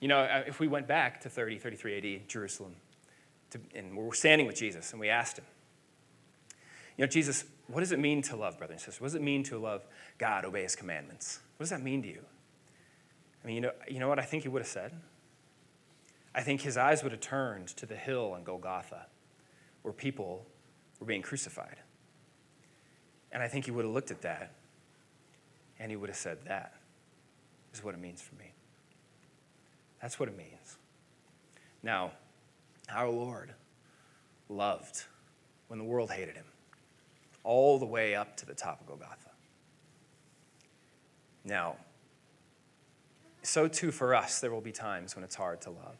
you 0.00 0.08
know, 0.08 0.18
uh, 0.18 0.42
if 0.46 0.60
we 0.60 0.66
went 0.66 0.86
back 0.86 1.20
to 1.22 1.30
30, 1.30 1.58
33 1.58 2.16
AD, 2.16 2.28
Jerusalem, 2.28 2.74
to, 3.50 3.60
and 3.74 3.96
we're 3.96 4.12
standing 4.14 4.46
with 4.46 4.56
Jesus 4.56 4.92
and 4.92 5.00
we 5.00 5.08
asked 5.08 5.38
him, 5.38 5.44
you 6.96 7.04
know, 7.04 7.08
Jesus, 7.08 7.44
what 7.68 7.80
does 7.80 7.92
it 7.92 7.98
mean 7.98 8.22
to 8.22 8.36
love, 8.36 8.58
brothers 8.58 8.74
and 8.74 8.80
sisters? 8.80 9.00
What 9.00 9.06
does 9.08 9.14
it 9.14 9.22
mean 9.22 9.44
to 9.44 9.58
love 9.58 9.86
God, 10.18 10.44
obey 10.44 10.62
his 10.62 10.74
commandments? 10.74 11.38
What 11.56 11.64
does 11.64 11.70
that 11.70 11.82
mean 11.82 12.02
to 12.02 12.08
you? 12.08 12.24
I 13.42 13.46
mean, 13.46 13.56
you 13.56 13.60
know, 13.62 13.72
you 13.88 14.00
know 14.00 14.08
what 14.08 14.18
I 14.18 14.24
think 14.24 14.42
he 14.42 14.48
would 14.48 14.62
have 14.62 14.68
said? 14.68 14.92
I 16.34 16.42
think 16.42 16.60
his 16.60 16.76
eyes 16.76 17.02
would 17.02 17.12
have 17.12 17.20
turned 17.20 17.68
to 17.68 17.86
the 17.86 17.96
hill 17.96 18.32
on 18.32 18.44
Golgotha 18.44 19.06
where 19.82 19.92
people 19.92 20.46
were 20.98 21.06
being 21.06 21.22
crucified. 21.22 21.76
And 23.32 23.42
I 23.42 23.48
think 23.48 23.64
he 23.64 23.70
would 23.70 23.84
have 23.84 23.94
looked 23.94 24.10
at 24.10 24.22
that 24.22 24.54
and 25.78 25.90
he 25.90 25.96
would 25.96 26.08
have 26.08 26.16
said, 26.16 26.38
That 26.46 26.74
is 27.72 27.84
what 27.84 27.94
it 27.94 28.00
means 28.00 28.20
for 28.20 28.34
me. 28.36 28.52
That's 30.00 30.18
what 30.18 30.28
it 30.28 30.36
means. 30.36 30.78
Now, 31.82 32.12
our 32.90 33.08
Lord 33.08 33.54
loved 34.48 35.04
when 35.68 35.78
the 35.78 35.84
world 35.84 36.10
hated 36.10 36.34
him 36.34 36.44
all 37.44 37.78
the 37.78 37.86
way 37.86 38.14
up 38.14 38.36
to 38.36 38.46
the 38.46 38.54
top 38.54 38.80
of 38.80 38.86
Golgotha. 38.86 39.30
Now, 41.44 41.76
so 43.42 43.68
too 43.68 43.90
for 43.90 44.14
us, 44.14 44.40
there 44.40 44.50
will 44.50 44.60
be 44.60 44.72
times 44.72 45.14
when 45.14 45.24
it's 45.24 45.34
hard 45.34 45.60
to 45.62 45.70
love. 45.70 45.96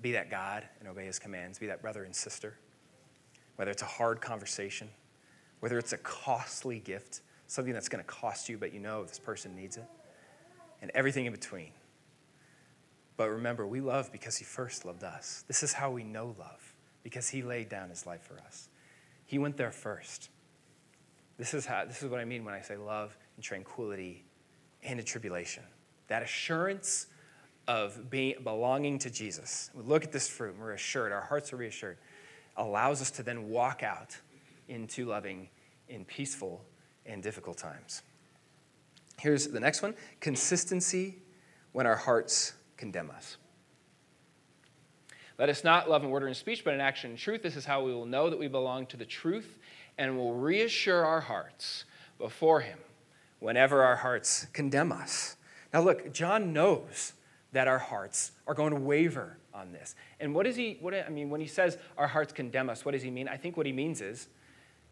Be 0.00 0.12
that 0.12 0.30
God 0.30 0.64
and 0.78 0.88
obey 0.88 1.06
his 1.06 1.18
commands, 1.18 1.58
be 1.58 1.66
that 1.66 1.82
brother 1.82 2.04
and 2.04 2.14
sister, 2.14 2.54
whether 3.56 3.70
it's 3.70 3.82
a 3.82 3.86
hard 3.86 4.20
conversation, 4.20 4.88
whether 5.60 5.78
it's 5.78 5.92
a 5.92 5.98
costly 5.98 6.78
gift, 6.80 7.22
something 7.46 7.72
that's 7.72 7.88
going 7.88 8.02
to 8.02 8.08
cost 8.08 8.48
you, 8.48 8.58
but 8.58 8.72
you 8.72 8.80
know 8.80 9.04
this 9.04 9.18
person 9.18 9.54
needs 9.56 9.76
it, 9.76 9.86
and 10.80 10.90
everything 10.94 11.26
in 11.26 11.32
between. 11.32 11.70
But 13.16 13.30
remember, 13.30 13.66
we 13.66 13.80
love 13.80 14.10
because 14.10 14.36
he 14.36 14.44
first 14.44 14.84
loved 14.84 15.04
us. 15.04 15.44
This 15.46 15.62
is 15.62 15.72
how 15.72 15.90
we 15.90 16.02
know 16.02 16.34
love, 16.38 16.74
because 17.02 17.28
he 17.28 17.42
laid 17.42 17.68
down 17.68 17.90
his 17.90 18.06
life 18.06 18.22
for 18.22 18.38
us. 18.40 18.68
He 19.26 19.38
went 19.38 19.56
there 19.56 19.70
first. 19.70 20.30
This 21.38 21.54
is, 21.54 21.66
how, 21.66 21.84
this 21.84 22.02
is 22.02 22.10
what 22.10 22.20
I 22.20 22.24
mean 22.24 22.44
when 22.44 22.54
I 22.54 22.60
say 22.60 22.76
love 22.76 23.16
and 23.36 23.44
tranquility 23.44 24.24
and 24.82 24.98
in 24.98 25.04
tribulation. 25.04 25.62
That 26.08 26.22
assurance 26.22 27.06
of 27.68 28.10
being, 28.10 28.36
belonging 28.42 28.98
to 29.00 29.10
Jesus. 29.10 29.70
We 29.74 29.82
look 29.82 30.04
at 30.04 30.12
this 30.12 30.28
fruit 30.28 30.54
and 30.54 30.60
we're 30.60 30.72
assured, 30.72 31.12
our 31.12 31.20
hearts 31.20 31.52
are 31.52 31.56
reassured, 31.56 31.98
allows 32.56 33.00
us 33.00 33.10
to 33.12 33.22
then 33.22 33.48
walk 33.48 33.82
out 33.82 34.16
into 34.68 35.06
loving 35.06 35.48
in 35.88 36.04
peaceful 36.04 36.64
and 37.06 37.22
difficult 37.22 37.58
times. 37.58 38.02
Here's 39.18 39.46
the 39.48 39.60
next 39.60 39.82
one 39.82 39.94
consistency 40.20 41.18
when 41.72 41.86
our 41.86 41.96
hearts 41.96 42.54
condemn 42.82 43.12
us. 43.12 43.36
Let 45.38 45.48
us 45.48 45.62
not 45.62 45.88
love 45.88 46.02
in 46.02 46.10
word 46.10 46.24
or 46.24 46.26
in 46.26 46.34
speech, 46.34 46.64
but 46.64 46.74
in 46.74 46.80
action 46.80 47.10
and 47.10 47.18
truth. 47.18 47.40
This 47.40 47.54
is 47.54 47.64
how 47.64 47.84
we 47.84 47.94
will 47.94 48.06
know 48.06 48.28
that 48.28 48.40
we 48.40 48.48
belong 48.48 48.86
to 48.86 48.96
the 48.96 49.04
truth 49.04 49.56
and 49.98 50.16
will 50.16 50.34
reassure 50.34 51.04
our 51.04 51.20
hearts 51.20 51.84
before 52.18 52.58
Him 52.58 52.80
whenever 53.38 53.84
our 53.84 53.94
hearts 53.94 54.48
condemn 54.52 54.90
us. 54.90 55.36
Now, 55.72 55.80
look, 55.82 56.12
John 56.12 56.52
knows 56.52 57.12
that 57.52 57.68
our 57.68 57.78
hearts 57.78 58.32
are 58.48 58.54
going 58.54 58.72
to 58.72 58.80
waver 58.80 59.36
on 59.54 59.70
this. 59.70 59.94
And 60.18 60.34
what 60.34 60.44
is 60.44 60.56
he, 60.56 60.78
what, 60.80 60.92
I 60.92 61.08
mean, 61.08 61.30
when 61.30 61.40
he 61.40 61.46
says 61.46 61.78
our 61.96 62.08
hearts 62.08 62.32
condemn 62.32 62.68
us, 62.68 62.84
what 62.84 62.92
does 62.92 63.02
he 63.02 63.10
mean? 63.12 63.28
I 63.28 63.36
think 63.36 63.56
what 63.56 63.66
he 63.66 63.72
means 63.72 64.00
is, 64.00 64.26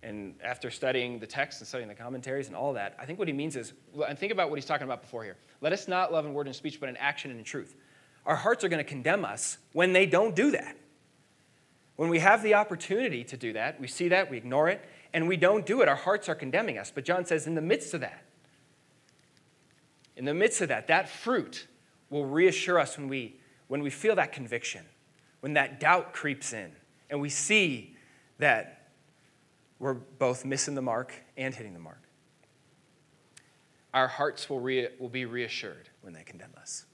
and 0.03 0.35
after 0.43 0.71
studying 0.71 1.19
the 1.19 1.27
text 1.27 1.61
and 1.61 1.69
studying 1.69 1.89
the 1.89 1.95
commentaries 1.95 2.47
and 2.47 2.57
all 2.57 2.73
that, 2.73 2.97
I 2.99 3.05
think 3.05 3.19
what 3.19 3.29
he 3.29 3.35
means 3.35 3.57
is, 3.57 3.75
and 4.09 4.19
think 4.19 4.33
about 4.33 4.49
what 4.49 4.57
he's 4.57 4.65
talking 4.65 4.85
about 4.85 5.03
before 5.03 5.25
here. 5.25 5.37
Let 5.61 5.73
us 5.73 5.89
not 5.89 6.13
love 6.13 6.25
in 6.25 6.33
word 6.33 6.47
and 6.47 6.57
speech, 6.57 6.81
but 6.81 6.89
in 6.89 6.97
action 6.97 7.31
and 7.31 7.39
in 7.39 7.45
truth. 7.45 7.75
Our 8.25 8.37
hearts 8.37 8.65
are 8.65 8.69
going 8.69 8.83
to 8.83 8.89
condemn 8.89 9.25
us 9.25 9.59
when 9.73 9.93
they 9.93 10.07
don't 10.07 10.35
do 10.35 10.51
that. 10.53 10.77
When 11.97 12.09
we 12.09 12.21
have 12.21 12.43
the 12.43 12.55
opportunity 12.55 13.25
to 13.25 13.37
do 13.37 13.53
that, 13.53 13.79
we 13.79 13.87
see 13.87 14.09
that, 14.09 14.31
we 14.31 14.39
ignore 14.39 14.69
it, 14.69 14.83
and 15.13 15.29
we 15.29 15.37
don't 15.37 15.67
do 15.67 15.83
it. 15.83 15.89
Our 15.89 15.97
hearts 15.97 16.31
are 16.31 16.35
condemning 16.35 16.79
us. 16.79 16.91
But 16.95 17.05
John 17.05 17.27
says, 17.27 17.47
in 17.47 17.55
the 17.55 17.61
midst 17.61 17.93
of 17.93 18.01
that, 18.01 18.25
in 20.17 20.25
the 20.25 20.33
midst 20.33 20.63
of 20.63 20.69
that, 20.69 20.87
that 20.89 21.11
fruit 21.11 21.67
will 22.09 22.25
reassure 22.25 22.79
us 22.79 22.97
when 22.97 23.09
we, 23.09 23.37
when 23.69 23.83
we 23.83 23.91
feel 23.91 24.15
that 24.17 24.33
conviction, 24.33 24.87
when 25.41 25.53
that 25.55 25.79
doubt 25.79 26.15
creeps 26.15 26.55
in, 26.55 26.73
and 27.11 27.21
we 27.21 27.29
see 27.29 27.97
that 28.39 28.80
we're 29.81 29.95
both 29.95 30.45
missing 30.45 30.75
the 30.75 30.83
mark 30.83 31.15
and 31.37 31.55
hitting 31.55 31.73
the 31.73 31.81
mark. 31.81 32.03
Our 33.93 34.07
hearts 34.07 34.49
will, 34.49 34.61
re, 34.61 34.89
will 35.01 35.09
be 35.09 35.25
reassured 35.25 35.89
when 36.03 36.13
they 36.13 36.23
condemn 36.23 36.53
us. 36.61 36.85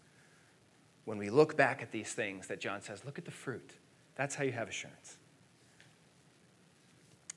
When 1.05 1.19
we 1.19 1.29
look 1.29 1.57
back 1.57 1.83
at 1.83 1.93
these 1.93 2.13
things 2.15 2.47
that 2.47 2.61
John 2.61 2.81
says, 2.81 3.05
look 3.05 3.19
at 3.19 3.27
the 3.27 3.31
fruit. 3.31 3.73
That's 4.15 4.35
how 4.35 4.45
you 4.45 4.53
have 4.53 4.69
assurance. 4.69 5.19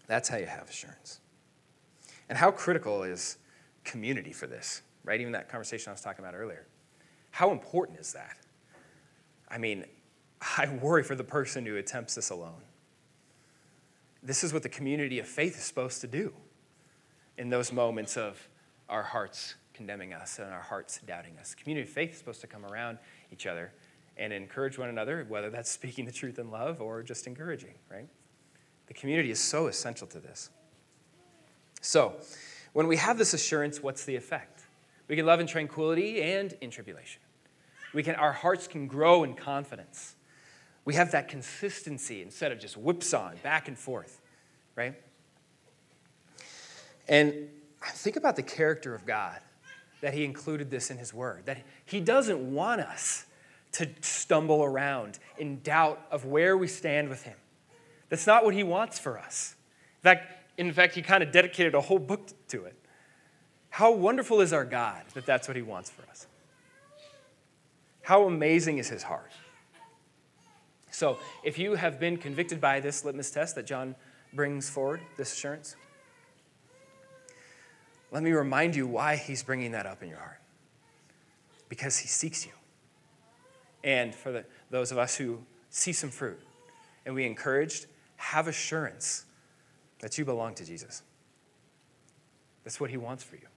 That's 0.07 0.29
how 0.29 0.37
you 0.37 0.45
have 0.45 0.69
assurance. 0.69 1.19
And 2.29 2.37
how 2.37 2.51
critical 2.51 3.03
is 3.03 3.37
community 3.83 4.31
for 4.31 4.47
this, 4.47 4.81
right? 5.03 5.19
Even 5.19 5.33
that 5.33 5.49
conversation 5.49 5.89
I 5.89 5.93
was 5.93 6.01
talking 6.01 6.23
about 6.23 6.35
earlier. 6.35 6.67
How 7.31 7.51
important 7.51 7.99
is 7.99 8.13
that? 8.13 8.37
I 9.49 9.57
mean, 9.57 9.85
I 10.57 10.67
worry 10.81 11.03
for 11.03 11.15
the 11.15 11.23
person 11.23 11.65
who 11.65 11.75
attempts 11.77 12.15
this 12.15 12.29
alone. 12.29 12.61
This 14.21 14.43
is 14.43 14.53
what 14.53 14.63
the 14.63 14.69
community 14.69 15.19
of 15.19 15.27
faith 15.27 15.57
is 15.57 15.63
supposed 15.63 16.01
to 16.01 16.07
do 16.07 16.33
in 17.37 17.49
those 17.49 17.71
moments 17.71 18.17
of 18.17 18.49
our 18.89 19.03
hearts 19.03 19.55
condemning 19.73 20.13
us 20.13 20.39
and 20.39 20.51
our 20.51 20.61
hearts 20.61 20.99
doubting 21.07 21.37
us. 21.37 21.55
Community 21.55 21.87
of 21.87 21.93
faith 21.93 22.11
is 22.11 22.17
supposed 22.17 22.41
to 22.41 22.47
come 22.47 22.65
around 22.65 22.97
each 23.31 23.47
other 23.47 23.71
and 24.17 24.33
encourage 24.33 24.77
one 24.77 24.89
another, 24.89 25.25
whether 25.29 25.49
that's 25.49 25.71
speaking 25.79 26.05
the 26.05 26.11
truth 26.11 26.37
in 26.37 26.51
love 26.51 26.81
or 26.81 27.01
just 27.01 27.27
encouraging, 27.27 27.75
right? 27.89 28.09
The 28.87 28.93
community 28.93 29.31
is 29.31 29.39
so 29.39 29.67
essential 29.67 30.07
to 30.07 30.19
this. 30.19 30.49
So, 31.81 32.15
when 32.73 32.87
we 32.87 32.97
have 32.97 33.17
this 33.17 33.33
assurance, 33.33 33.81
what's 33.81 34.03
the 34.03 34.15
effect? 34.15 34.63
We 35.07 35.15
can 35.15 35.25
love 35.25 35.39
in 35.39 35.47
tranquility 35.47 36.21
and 36.21 36.53
in 36.59 36.69
tribulation. 36.69 37.21
We 37.93 38.03
can, 38.03 38.15
our 38.15 38.33
hearts 38.33 38.67
can 38.67 38.85
grow 38.87 39.23
in 39.23 39.33
confidence. 39.33 40.15
We 40.89 40.95
have 40.95 41.11
that 41.11 41.27
consistency 41.27 42.23
instead 42.23 42.51
of 42.51 42.59
just 42.59 42.75
whipsaw 42.75 43.33
back 43.43 43.67
and 43.67 43.77
forth, 43.77 44.19
right? 44.75 44.95
And 47.07 47.47
think 47.89 48.15
about 48.15 48.35
the 48.35 48.41
character 48.41 48.95
of 48.95 49.05
God 49.05 49.39
that 50.01 50.15
He 50.15 50.25
included 50.25 50.71
this 50.71 50.89
in 50.89 50.97
His 50.97 51.13
Word, 51.13 51.45
that 51.45 51.61
He 51.85 51.99
doesn't 51.99 52.39
want 52.39 52.81
us 52.81 53.27
to 53.73 53.87
stumble 54.01 54.63
around 54.63 55.19
in 55.37 55.59
doubt 55.59 56.01
of 56.09 56.25
where 56.25 56.57
we 56.57 56.67
stand 56.67 57.07
with 57.07 57.21
Him. 57.21 57.37
That's 58.09 58.25
not 58.25 58.43
what 58.43 58.55
He 58.55 58.63
wants 58.63 58.97
for 58.97 59.19
us. 59.19 59.53
In 59.99 60.01
fact, 60.01 60.33
in 60.57 60.73
fact, 60.73 60.95
He 60.95 61.03
kind 61.03 61.21
of 61.21 61.31
dedicated 61.31 61.75
a 61.75 61.81
whole 61.81 61.99
book 61.99 62.29
to 62.47 62.65
it. 62.65 62.75
How 63.69 63.91
wonderful 63.91 64.41
is 64.41 64.53
our 64.53 64.65
God 64.65 65.03
that 65.13 65.27
that's 65.27 65.47
what 65.47 65.55
He 65.55 65.61
wants 65.61 65.91
for 65.91 66.01
us? 66.09 66.25
How 68.01 68.23
amazing 68.23 68.79
is 68.79 68.89
His 68.89 69.03
heart? 69.03 69.29
So, 70.99 71.17
if 71.43 71.57
you 71.57 71.75
have 71.75 71.97
been 71.97 72.17
convicted 72.17 72.59
by 72.59 72.81
this 72.81 73.05
litmus 73.05 73.31
test 73.31 73.55
that 73.55 73.65
John 73.65 73.95
brings 74.33 74.69
forward, 74.69 74.99
this 75.15 75.31
assurance, 75.31 75.77
let 78.11 78.21
me 78.21 78.31
remind 78.33 78.75
you 78.75 78.85
why 78.85 79.15
he's 79.15 79.41
bringing 79.41 79.71
that 79.71 79.85
up 79.85 80.03
in 80.03 80.09
your 80.09 80.17
heart. 80.17 80.41
Because 81.69 81.97
he 81.99 82.09
seeks 82.09 82.45
you. 82.45 82.51
And 83.81 84.13
for 84.13 84.33
the, 84.33 84.45
those 84.71 84.91
of 84.91 84.97
us 84.97 85.15
who 85.15 85.39
see 85.69 85.93
some 85.93 86.09
fruit 86.09 86.41
and 87.05 87.15
we 87.15 87.25
encouraged, 87.25 87.85
have 88.17 88.49
assurance 88.49 89.23
that 89.99 90.17
you 90.17 90.25
belong 90.25 90.53
to 90.55 90.65
Jesus. 90.65 91.01
That's 92.65 92.81
what 92.81 92.89
he 92.89 92.97
wants 92.97 93.23
for 93.23 93.37
you. 93.37 93.47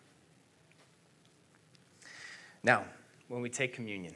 Now, 2.63 2.85
when 3.27 3.43
we 3.43 3.51
take 3.51 3.75
communion, 3.75 4.15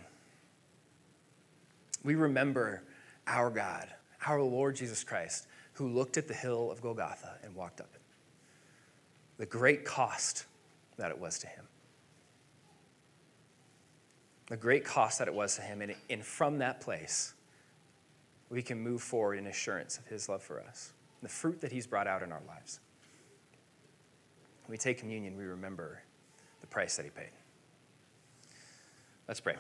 we 2.04 2.14
remember 2.14 2.84
our 3.26 3.50
God, 3.50 3.88
our 4.26 4.40
Lord 4.40 4.76
Jesus 4.76 5.04
Christ, 5.04 5.46
who 5.74 5.88
looked 5.88 6.16
at 6.16 6.28
the 6.28 6.34
hill 6.34 6.70
of 6.70 6.80
Golgotha 6.80 7.34
and 7.42 7.54
walked 7.54 7.80
up 7.80 7.88
it. 7.94 8.00
The 9.38 9.46
great 9.46 9.84
cost 9.84 10.46
that 10.96 11.10
it 11.10 11.18
was 11.18 11.38
to 11.40 11.46
him. 11.46 11.64
The 14.48 14.56
great 14.56 14.84
cost 14.84 15.18
that 15.18 15.28
it 15.28 15.34
was 15.34 15.56
to 15.56 15.62
him. 15.62 15.82
And, 15.82 15.94
and 16.08 16.24
from 16.24 16.58
that 16.58 16.80
place, 16.80 17.34
we 18.48 18.62
can 18.62 18.80
move 18.80 19.02
forward 19.02 19.38
in 19.38 19.46
assurance 19.46 19.98
of 19.98 20.06
his 20.06 20.28
love 20.28 20.42
for 20.42 20.60
us, 20.60 20.92
the 21.22 21.28
fruit 21.28 21.60
that 21.60 21.72
he's 21.72 21.86
brought 21.86 22.06
out 22.06 22.22
in 22.22 22.32
our 22.32 22.42
lives. 22.46 22.80
When 24.66 24.72
we 24.72 24.78
take 24.78 24.98
communion, 24.98 25.36
we 25.36 25.44
remember 25.44 26.00
the 26.60 26.66
price 26.66 26.96
that 26.96 27.04
he 27.04 27.10
paid. 27.10 27.30
Let's 29.28 29.40
pray. 29.40 29.56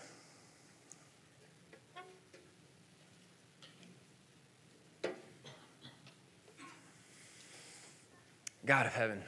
God 8.66 8.86
of 8.86 8.94
heaven, 8.94 9.22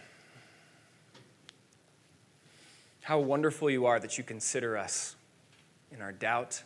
how 3.02 3.20
wonderful 3.20 3.70
you 3.70 3.86
are 3.86 4.00
that 4.00 4.18
you 4.18 4.24
consider 4.24 4.76
us 4.76 5.14
in 5.92 6.02
our 6.02 6.12
doubt 6.12 6.62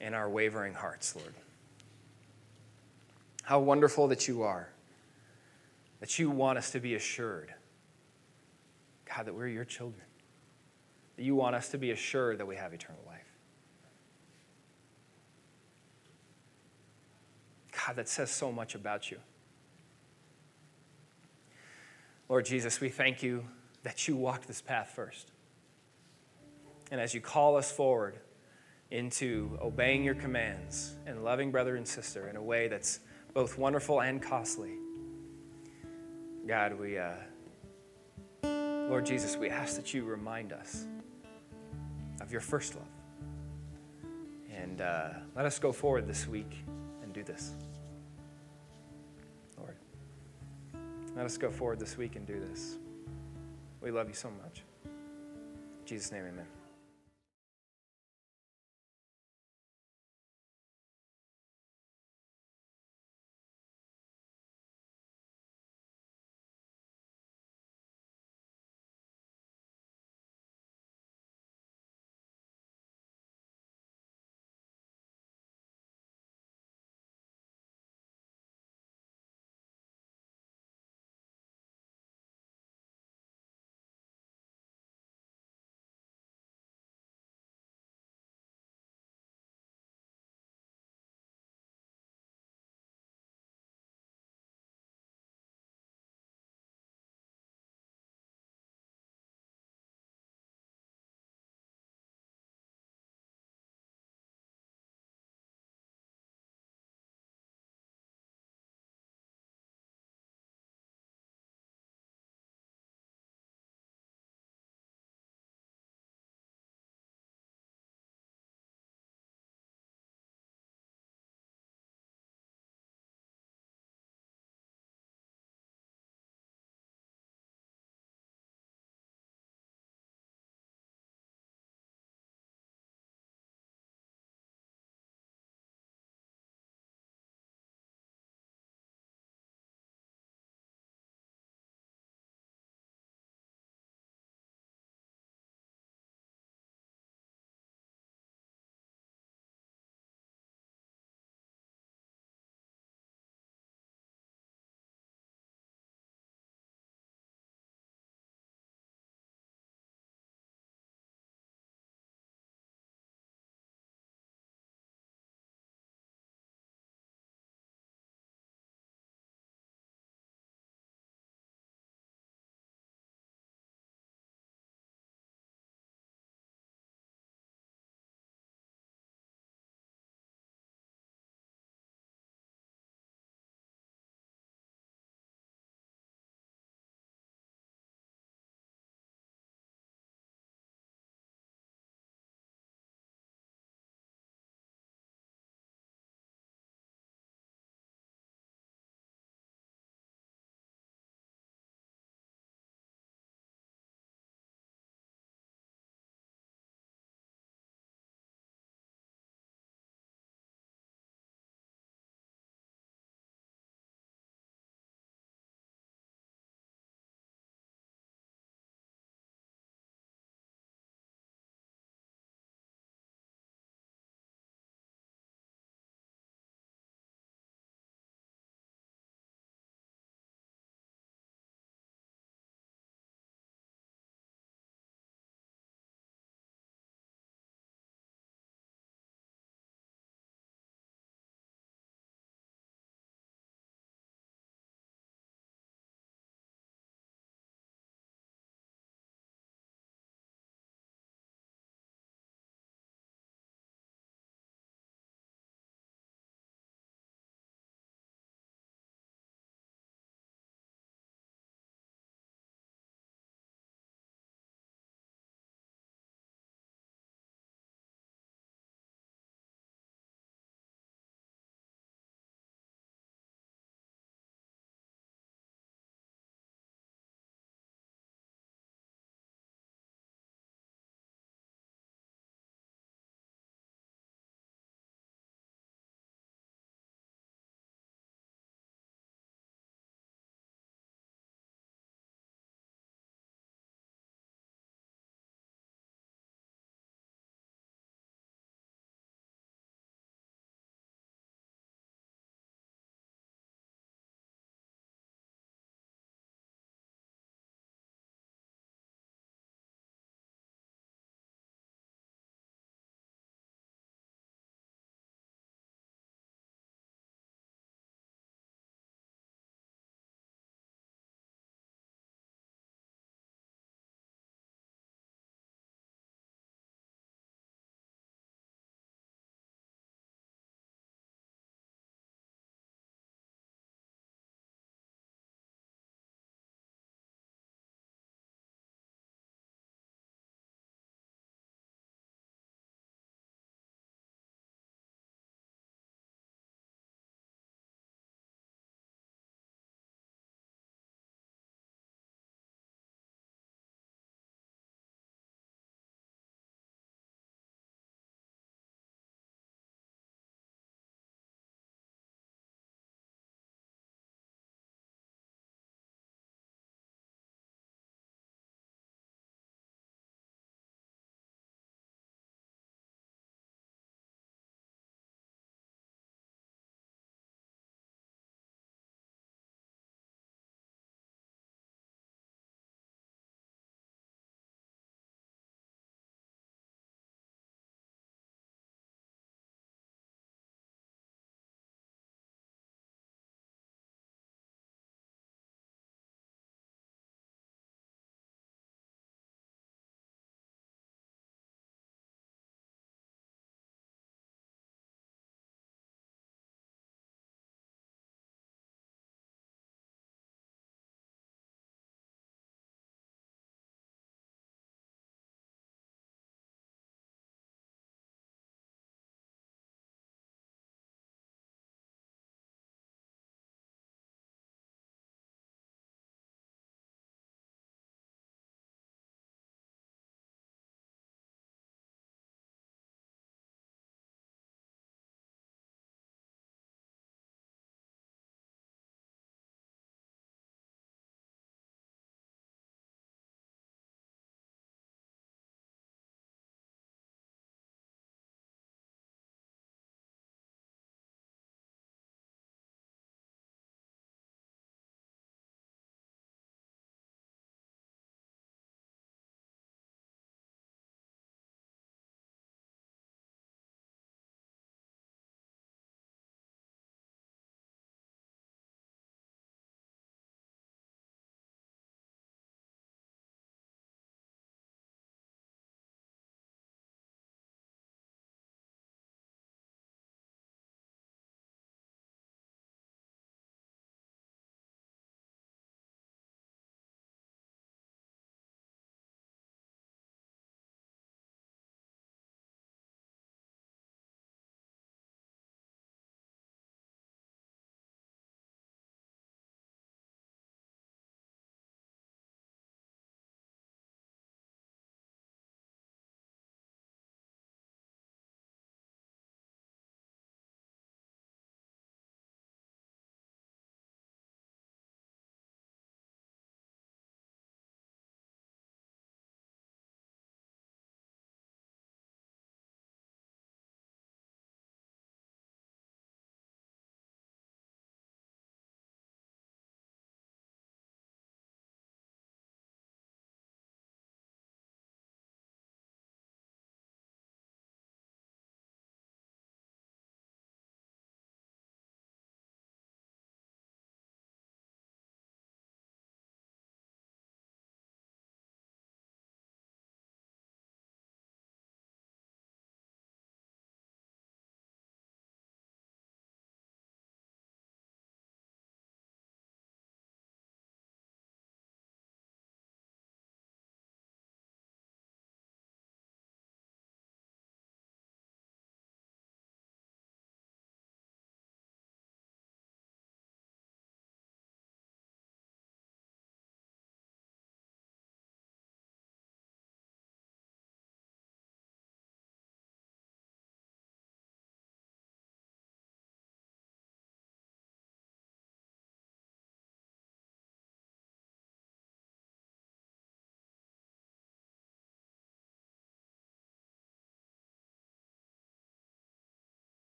and 0.00 0.14
our 0.14 0.30
wavering 0.30 0.72
hearts, 0.72 1.14
Lord. 1.14 1.34
How 3.42 3.60
wonderful 3.60 4.08
that 4.08 4.26
you 4.26 4.42
are, 4.42 4.70
that 6.00 6.18
you 6.18 6.30
want 6.30 6.56
us 6.56 6.70
to 6.70 6.80
be 6.80 6.94
assured, 6.94 7.52
God, 9.14 9.26
that 9.26 9.34
we're 9.34 9.48
your 9.48 9.64
children, 9.64 10.04
that 11.16 11.22
you 11.22 11.34
want 11.34 11.54
us 11.54 11.68
to 11.70 11.78
be 11.78 11.90
assured 11.90 12.38
that 12.38 12.46
we 12.46 12.56
have 12.56 12.72
eternal 12.72 13.02
life. 13.06 13.30
God, 17.86 17.96
that 17.96 18.08
says 18.08 18.30
so 18.30 18.50
much 18.50 18.74
about 18.74 19.10
you. 19.10 19.18
Lord 22.28 22.44
Jesus, 22.44 22.78
we 22.80 22.90
thank 22.90 23.22
you 23.22 23.44
that 23.84 24.06
you 24.06 24.14
walked 24.14 24.46
this 24.46 24.60
path 24.60 24.92
first. 24.94 25.30
And 26.90 27.00
as 27.00 27.14
you 27.14 27.22
call 27.22 27.56
us 27.56 27.72
forward 27.72 28.18
into 28.90 29.58
obeying 29.62 30.04
your 30.04 30.14
commands 30.14 30.94
and 31.06 31.24
loving 31.24 31.50
brother 31.50 31.76
and 31.76 31.88
sister 31.88 32.28
in 32.28 32.36
a 32.36 32.42
way 32.42 32.68
that's 32.68 33.00
both 33.32 33.56
wonderful 33.56 34.02
and 34.02 34.20
costly, 34.20 34.72
God, 36.46 36.78
we, 36.78 36.98
uh, 36.98 37.12
Lord 38.42 39.06
Jesus, 39.06 39.36
we 39.36 39.48
ask 39.48 39.76
that 39.76 39.94
you 39.94 40.04
remind 40.04 40.52
us 40.52 40.86
of 42.20 42.30
your 42.30 42.40
first 42.42 42.74
love. 42.74 42.84
And 44.54 44.80
uh, 44.82 45.10
let 45.34 45.46
us 45.46 45.58
go 45.58 45.72
forward 45.72 46.06
this 46.06 46.26
week 46.26 46.58
and 47.02 47.12
do 47.12 47.22
this. 47.22 47.54
Let 51.18 51.26
us 51.26 51.36
go 51.36 51.50
forward 51.50 51.80
this 51.80 51.98
week 51.98 52.14
and 52.14 52.24
do 52.24 52.38
this. 52.38 52.78
We 53.80 53.90
love 53.90 54.06
you 54.06 54.14
so 54.14 54.30
much. 54.30 54.62
In 54.84 55.84
Jesus' 55.84 56.12
name, 56.12 56.22
amen. 56.26 56.46